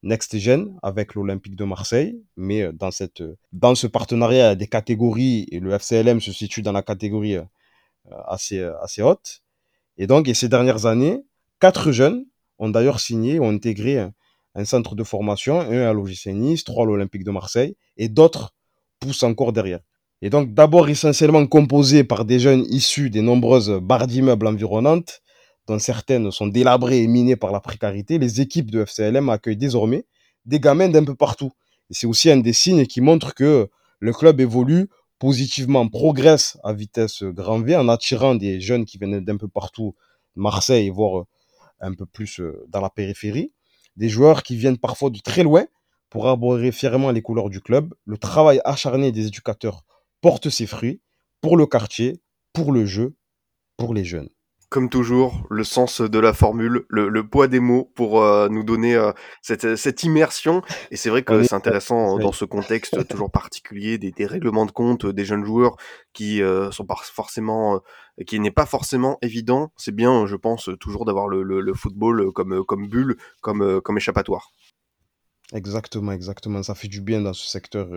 [0.03, 2.21] Next Gen avec l'Olympique de Marseille.
[2.35, 5.71] Mais euh, dans, cette, euh, dans ce partenariat, il y a des catégories et le
[5.71, 7.43] FCLM se situe dans la catégorie euh,
[8.27, 9.43] assez, assez haute.
[9.97, 11.23] Et donc, ces dernières années,
[11.61, 12.25] quatre jeunes
[12.59, 13.97] ont d'ailleurs signé, ont intégré
[14.55, 18.53] un, centre de formation, un à l'OGC Nice, trois à l'Olympique de Marseille, et d'autres
[18.99, 19.79] poussent encore derrière.
[20.21, 25.21] Et donc, d'abord essentiellement composé par des jeunes issus des nombreuses barres d'immeubles environnantes,
[25.67, 30.05] dont certaines sont délabrées et minées par la précarité, les équipes de FCLM accueillent désormais
[30.45, 31.51] des gamins d'un peu partout.
[31.89, 37.23] C'est aussi un des signes qui montre que le club évolue positivement, progresse à vitesse
[37.23, 39.95] grand V en attirant des jeunes qui viennent d'un peu partout,
[40.35, 41.25] Marseille, voire
[41.79, 43.51] un peu plus euh, dans la périphérie.
[43.95, 45.65] Des joueurs qui viennent parfois de très loin
[46.09, 47.93] pour arborer fièrement les couleurs du club.
[48.05, 49.83] Le travail acharné des éducateurs
[50.21, 51.01] porte ses fruits
[51.41, 52.21] pour le quartier,
[52.53, 53.15] pour le jeu,
[53.77, 54.29] pour les jeunes
[54.75, 58.93] comme toujours, le sens de la formule, le, poids des mots pour euh, nous donner
[58.93, 60.63] euh, cette, immersion.
[60.91, 65.05] Et c'est vrai que c'est intéressant dans ce contexte toujours particulier des, règlements de compte
[65.05, 65.77] des jeunes joueurs
[66.11, 67.79] qui euh, sont pas forcément,
[68.27, 69.71] qui n'est pas forcément évident.
[69.77, 74.51] C'est bien, je pense, toujours d'avoir le, football comme, comme bulle, comme, comme échappatoire.
[75.53, 76.61] Exactement, exactement.
[76.63, 77.87] Ça fait du bien dans ce secteur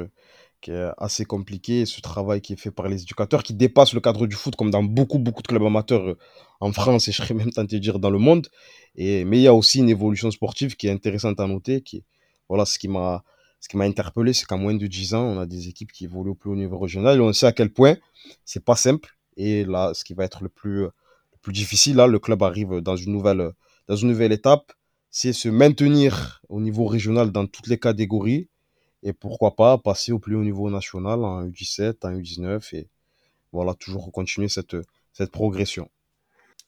[0.61, 1.87] qui est assez compliqué.
[1.87, 4.71] Ce travail qui est fait par les éducateurs, qui dépasse le cadre du foot, comme
[4.71, 6.19] dans beaucoup, beaucoup de clubs amateurs euh,
[6.61, 8.49] en France et je serais même tenté de dire dans le monde.
[8.97, 11.83] Et, mais il y a aussi une évolution sportive qui est intéressante à noter.
[11.83, 12.05] Qui,
[12.49, 13.25] voilà, ce qui m'a
[13.61, 16.35] ce interpellé, c'est qu'en moins de 10 ans, on a des équipes qui évoluent au
[16.35, 17.19] plus haut niveau régional.
[17.19, 17.97] Et on sait à quel point
[18.45, 19.17] c'est pas simple.
[19.37, 22.81] Et là, ce qui va être le plus, le plus difficile, là, le club arrive
[22.81, 23.53] dans une nouvelle,
[23.89, 24.73] dans une nouvelle étape,
[25.11, 28.49] c'est se maintenir au niveau régional dans toutes les catégories
[29.03, 32.89] et pourquoi pas passer au plus haut niveau national en U17, en U19 et
[33.53, 34.77] voilà, toujours continuer cette,
[35.13, 35.89] cette progression.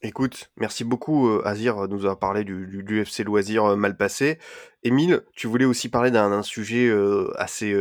[0.03, 4.39] Écoute, merci beaucoup euh, Azir nous avoir parlé du, du, FC Loisir euh, mal passé.
[4.81, 7.75] Émile, tu voulais aussi parler d'un sujet euh, assez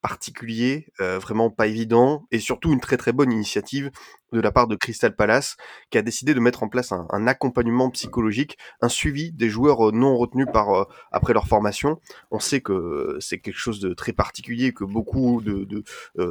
[0.00, 3.90] particulier, vraiment pas évident, et surtout une très très bonne initiative
[4.34, 5.56] de la part de Crystal Palace,
[5.90, 10.16] qui a décidé de mettre en place un, accompagnement psychologique, un suivi des joueurs non
[10.16, 12.00] retenus par après leur formation.
[12.30, 15.84] On sait que c'est quelque chose de très particulier, que beaucoup de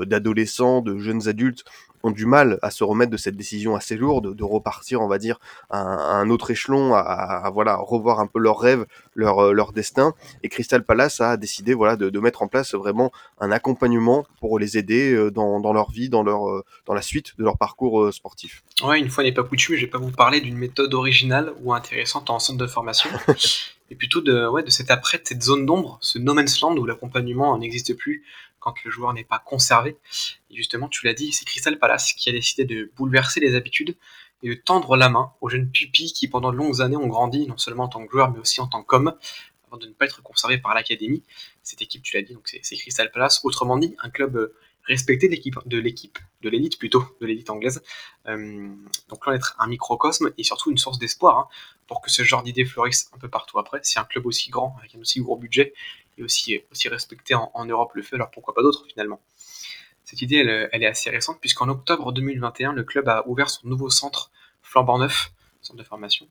[0.06, 1.64] d'adolescents, de, jeunes adultes
[2.04, 5.18] ont du mal à se remettre de cette décision assez lourde, de repartir, on va
[5.18, 5.40] dire,
[5.70, 8.86] à, un autre échelon, à, voilà revoir un peu leurs rêves,
[9.16, 10.14] leur, leur destin.
[10.44, 14.60] Et Crystal Palace a décidé voilà de, de mettre en place vraiment un accompagnement pour
[14.60, 17.58] les aider euh, dans, dans leur vie, dans leur euh, dans la suite de leur
[17.58, 18.64] parcours euh, sportif.
[18.84, 21.74] Ouais, une fois n'est pas coutume, je vais pas vous parler d'une méthode originale ou
[21.74, 23.10] intéressante en centre de formation,
[23.90, 26.76] mais plutôt de ouais de cette après de cette zone d'ombre, ce no man's land
[26.78, 28.24] où l'accompagnement n'existe plus
[28.64, 29.98] quand le joueur n'est pas conservé.
[30.50, 33.98] Et justement, tu l'as dit, c'est Crystal Palace qui a décidé de bouleverser les habitudes
[34.42, 37.46] et de tendre la main aux jeunes pupilles qui pendant de longues années ont grandi,
[37.48, 39.16] non seulement en tant que joueurs, mais aussi en tant qu'hommes,
[39.68, 41.24] avant de ne pas être conservés par l'académie.
[41.62, 43.42] Cette équipe, tu l'as dit, donc c'est Crystal Palace.
[43.44, 44.54] Autrement dit, un club euh,
[44.86, 47.82] respecté de l'équipe, de l'élite plutôt, de l'élite anglaise.
[48.28, 48.70] Euh,
[49.10, 51.48] donc là, être un microcosme et surtout une source d'espoir hein,
[51.88, 53.80] pour que ce genre d'idées fleurisse un peu partout après.
[53.84, 55.74] Si un club aussi grand, avec un aussi gros budget,
[56.18, 59.22] et aussi, aussi respecté en, Europe le fait, alors pourquoi pas d'autres finalement
[60.04, 63.90] Cette idée, elle, est assez récente, puisqu'en octobre 2021, le club a ouvert son nouveau
[63.90, 66.28] centre flambant neuf, centre de formation,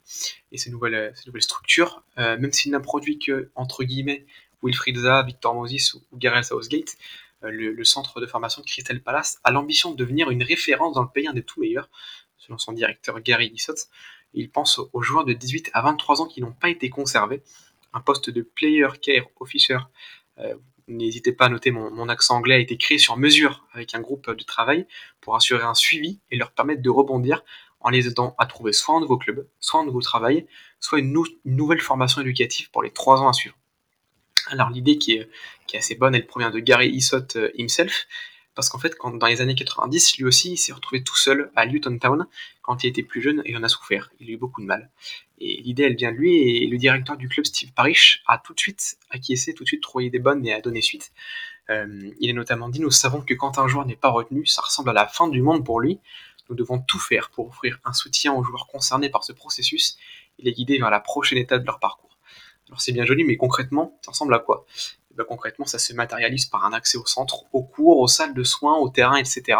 [0.51, 4.25] et ces nouvelles, ces nouvelles structures, euh, même s'il n'a produit que, entre guillemets,
[4.63, 6.95] Wilfried Zaha, Victor Moses ou, Gareth Southgate,
[7.43, 11.03] euh, le, centre de formation de Crystal Palace a l'ambition de devenir une référence dans
[11.03, 11.89] le pays, un des tout meilleurs,
[12.37, 13.73] selon son directeur Gary Issot.
[14.33, 17.43] Il pense aux joueurs de 18 à 23 ans qui n'ont pas été conservés,
[17.93, 19.77] un poste de player care officer.
[20.39, 20.55] Euh,
[20.87, 24.29] n'hésitez pas à noter mon, accent anglais a été créé sur mesure avec un groupe
[24.29, 24.85] de travail
[25.21, 27.43] pour assurer un suivi et leur permettre de rebondir
[27.79, 30.47] en les aidant à trouver soit un nouveau club, soit un nouveau travail,
[30.79, 31.13] soit une,
[31.45, 33.55] nouvelle formation éducative pour les trois ans à suivre.
[34.47, 35.29] Alors l'idée qui est,
[35.75, 38.07] assez bonne, elle provient de Gary Issot euh, himself,
[38.55, 41.65] parce qu'en fait, dans les années 90, lui aussi, il s'est retrouvé tout seul à
[41.65, 42.27] Luton Town
[42.61, 44.11] quand il était plus jeune et il en a souffert.
[44.19, 44.91] Il a eu beaucoup de mal.
[45.39, 48.53] Et l'idée, elle vient de lui et le directeur du club, Steve Parish, a tout
[48.53, 51.11] de suite acquiescé, tout de suite trouvé des bonnes et a donné suite.
[51.69, 54.61] Euh, il a notamment dit Nous savons que quand un joueur n'est pas retenu, ça
[54.61, 55.99] ressemble à la fin du monde pour lui.
[56.49, 59.97] Nous devons tout faire pour offrir un soutien aux joueurs concernés par ce processus
[60.39, 62.17] et les guider vers la prochaine étape de leur parcours.
[62.67, 64.65] Alors c'est bien joli, mais concrètement, ça ressemble à quoi?
[65.15, 68.43] Ben, concrètement, ça se matérialise par un accès au centre, aux cours, aux salles de
[68.43, 69.57] soins, au terrain, etc.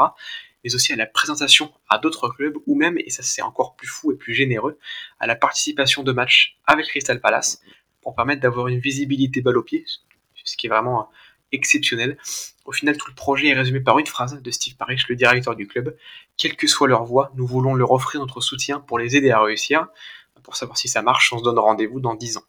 [0.64, 3.88] Mais aussi à la présentation à d'autres clubs, ou même, et ça c'est encore plus
[3.88, 4.80] fou et plus généreux,
[5.20, 7.62] à la participation de matchs avec Crystal Palace,
[8.02, 9.86] pour permettre d'avoir une visibilité balle au pied,
[10.44, 11.10] ce qui est vraiment
[11.52, 12.18] exceptionnel.
[12.66, 15.56] Au final, tout le projet est résumé par une phrase de Steve Parish, le directeur
[15.56, 15.96] du club.
[16.38, 19.42] Quelle que soit leur voie, nous voulons leur offrir notre soutien pour les aider à
[19.42, 19.88] réussir.
[20.44, 22.44] Pour savoir si ça marche, on se donne rendez-vous dans 10 ans.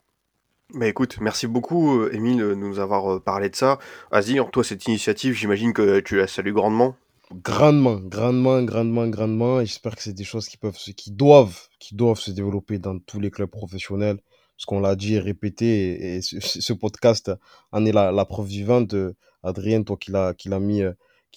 [0.73, 3.79] Mais écoute, merci beaucoup, euh, Émile, de nous avoir euh, parlé de ça.
[4.11, 6.97] Azir, toi, cette initiative, j'imagine que tu la salues grandement.
[7.33, 9.61] Grandement, grandement, grandement, grandement.
[9.61, 13.21] J'espère que c'est des choses qui peuvent, qui doivent, qui doivent se développer dans tous
[13.21, 14.19] les clubs professionnels.
[14.57, 17.31] Ce qu'on l'a dit et répété, et, ce, podcast
[17.73, 18.95] en est la, preuve vivante.
[19.43, 20.83] Adrien, toi qui l'as, l'a mis,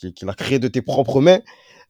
[0.04, 1.42] euh, qui, l'a créé de tes propres mains.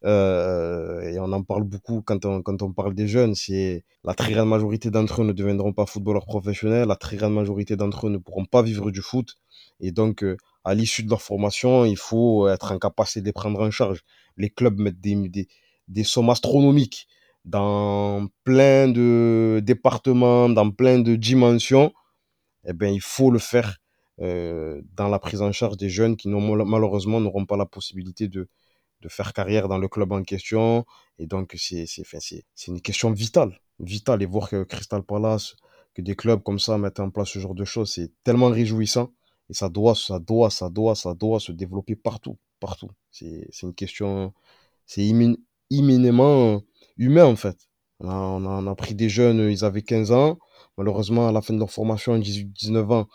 [0.05, 3.35] Euh, et on en parle beaucoup quand on, quand on parle des jeunes.
[3.35, 6.87] C'est la très grande majorité d'entre eux ne deviendront pas footballeurs professionnels.
[6.87, 9.35] La très grande majorité d'entre eux ne pourront pas vivre du foot.
[9.79, 13.33] Et donc, euh, à l'issue de leur formation, il faut être en capacité de les
[13.33, 14.01] prendre en charge.
[14.37, 15.47] Les clubs mettent des, des,
[15.87, 17.07] des sommes astronomiques
[17.45, 21.93] dans plein de départements, dans plein de dimensions.
[22.67, 23.77] eh ben, il faut le faire
[24.19, 28.49] dans la prise en charge des jeunes qui malheureusement n'auront pas la possibilité de,
[29.01, 30.85] de faire carrière dans le club en question.
[31.19, 31.85] Et donc, c'est
[32.67, 34.21] une question vitale, vitale.
[34.23, 35.55] Et voir que Crystal Palace,
[35.93, 39.11] que des clubs comme ça mettent en place ce genre de choses, c'est tellement réjouissant.
[39.49, 42.89] Et ça doit, ça doit, ça doit, ça doit se développer partout, partout.
[43.11, 44.33] C'est une question,
[44.85, 45.05] c'est
[45.69, 46.61] imminemment
[46.97, 47.57] humain en fait.
[47.99, 50.37] On a, on, a, pris des jeunes, ils avaient 15 ans.
[50.77, 53.07] Malheureusement, à la fin de leur formation, 18-19 ans,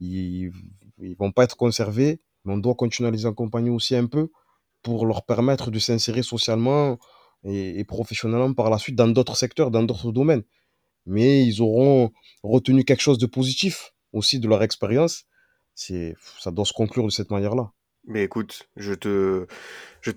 [0.00, 0.52] ils
[0.98, 2.20] ne vont pas être conservés.
[2.44, 4.30] Mais on doit continuer à les accompagner aussi un peu
[4.82, 6.98] pour leur permettre de s'insérer socialement
[7.44, 10.42] et, et, professionnellement par la suite dans d'autres secteurs, dans d'autres domaines.
[11.06, 15.24] Mais ils auront retenu quelque chose de positif aussi de leur expérience.
[15.74, 17.72] C'est, ça doit se conclure de cette manière-là.
[18.06, 19.46] Mais écoute, je te,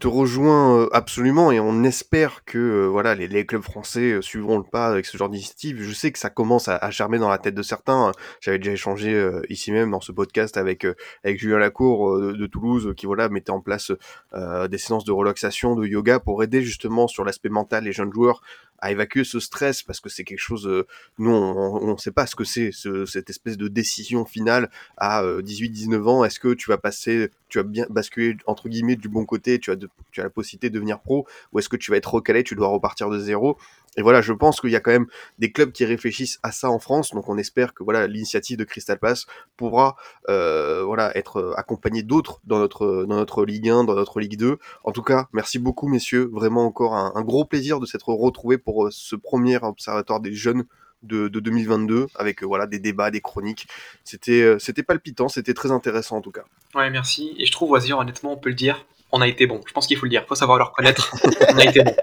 [0.07, 4.65] rejoins euh, absolument et on espère que euh, voilà les, clubs français euh, suivront le
[4.65, 5.81] pas avec ce genre d'initiative.
[5.81, 8.11] Je sais que ça commence à, germer dans la tête de certains.
[8.41, 10.85] J'avais déjà échangé ici même dans ce podcast avec
[11.23, 13.93] Julien Lacour de, de, Toulouse qui voilà mettait en place
[14.33, 18.41] des séances de relaxation, de yoga pour aider justement sur l'aspect mental les jeunes joueurs
[18.79, 20.85] à évacuer ce stress parce que c'est quelque chose
[21.17, 25.23] nous on ne sait pas ce que c'est ce, cette espèce de décision finale à
[25.41, 26.23] 18 19 ans.
[26.23, 29.71] Est-ce que tu vas passer tu vas bien basculer entre guillemets du bon côté tu
[29.71, 29.77] as
[30.11, 32.55] tu as la possibilité de devenir pro ou est-ce que tu vas être recalé, tu
[32.55, 33.57] dois repartir de zéro?
[33.97, 35.07] Et voilà, je pense qu'il y a quand même
[35.39, 38.63] des clubs qui réfléchissent à ça en France, donc on espère que voilà l'initiative de
[38.63, 39.25] Crystal Pass
[39.57, 39.95] pourra
[40.29, 44.59] euh, voilà être accompagnée d'autres dans notre dans notre Ligue 1, dans notre Ligue 2.
[44.83, 48.85] En tout cas, merci beaucoup messieurs, vraiment encore un, gros plaisir de s'être retrouvés pour
[48.85, 50.65] euh, ce premier observatoire des jeunes
[51.03, 53.67] de, 2022 avec euh, voilà des débats, des chroniques.
[54.03, 56.43] C'était c'était palpitant, c'était très intéressant en tout cas.
[56.75, 57.35] Ouais, merci.
[57.39, 59.61] Et je trouve, Wazir, honnêtement, on peut le dire, on a été bon.
[59.67, 60.23] Je pense qu'il faut le dire.
[60.25, 61.15] Il faut savoir le reconnaître.
[61.53, 61.93] on a été bon.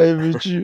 [0.00, 0.14] Eh,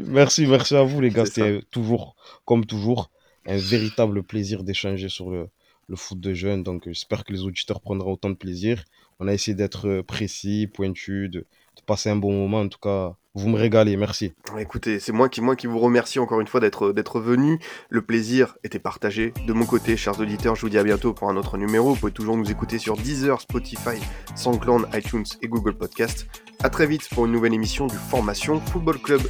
[0.06, 1.26] merci, merci à vous, les gars.
[1.26, 3.10] C'était toujours, comme toujours,
[3.46, 5.48] un véritable plaisir d'échanger sur le,
[5.94, 6.62] foot de jeunes.
[6.62, 8.84] Donc, j'espère que les auditeurs prendront autant de plaisir.
[9.20, 12.60] On a essayé d'être précis, pointu, de, de passer un bon moment.
[12.60, 14.32] En tout cas, vous me régalez, merci.
[14.58, 17.58] Écoutez, c'est moi qui, vous remercie encore une fois d'être, d'être venu.
[17.88, 19.34] Le plaisir était partagé.
[19.46, 21.94] De mon côté, chers auditeurs, je vous dis à bientôt pour un autre numéro.
[21.94, 24.00] Vous pouvez toujours nous écouter sur Deezer, Spotify,
[24.36, 26.28] SoundCloud, iTunes et Google Podcast.
[26.62, 29.22] A très vite pour une nouvelle émission du Formation Football Club.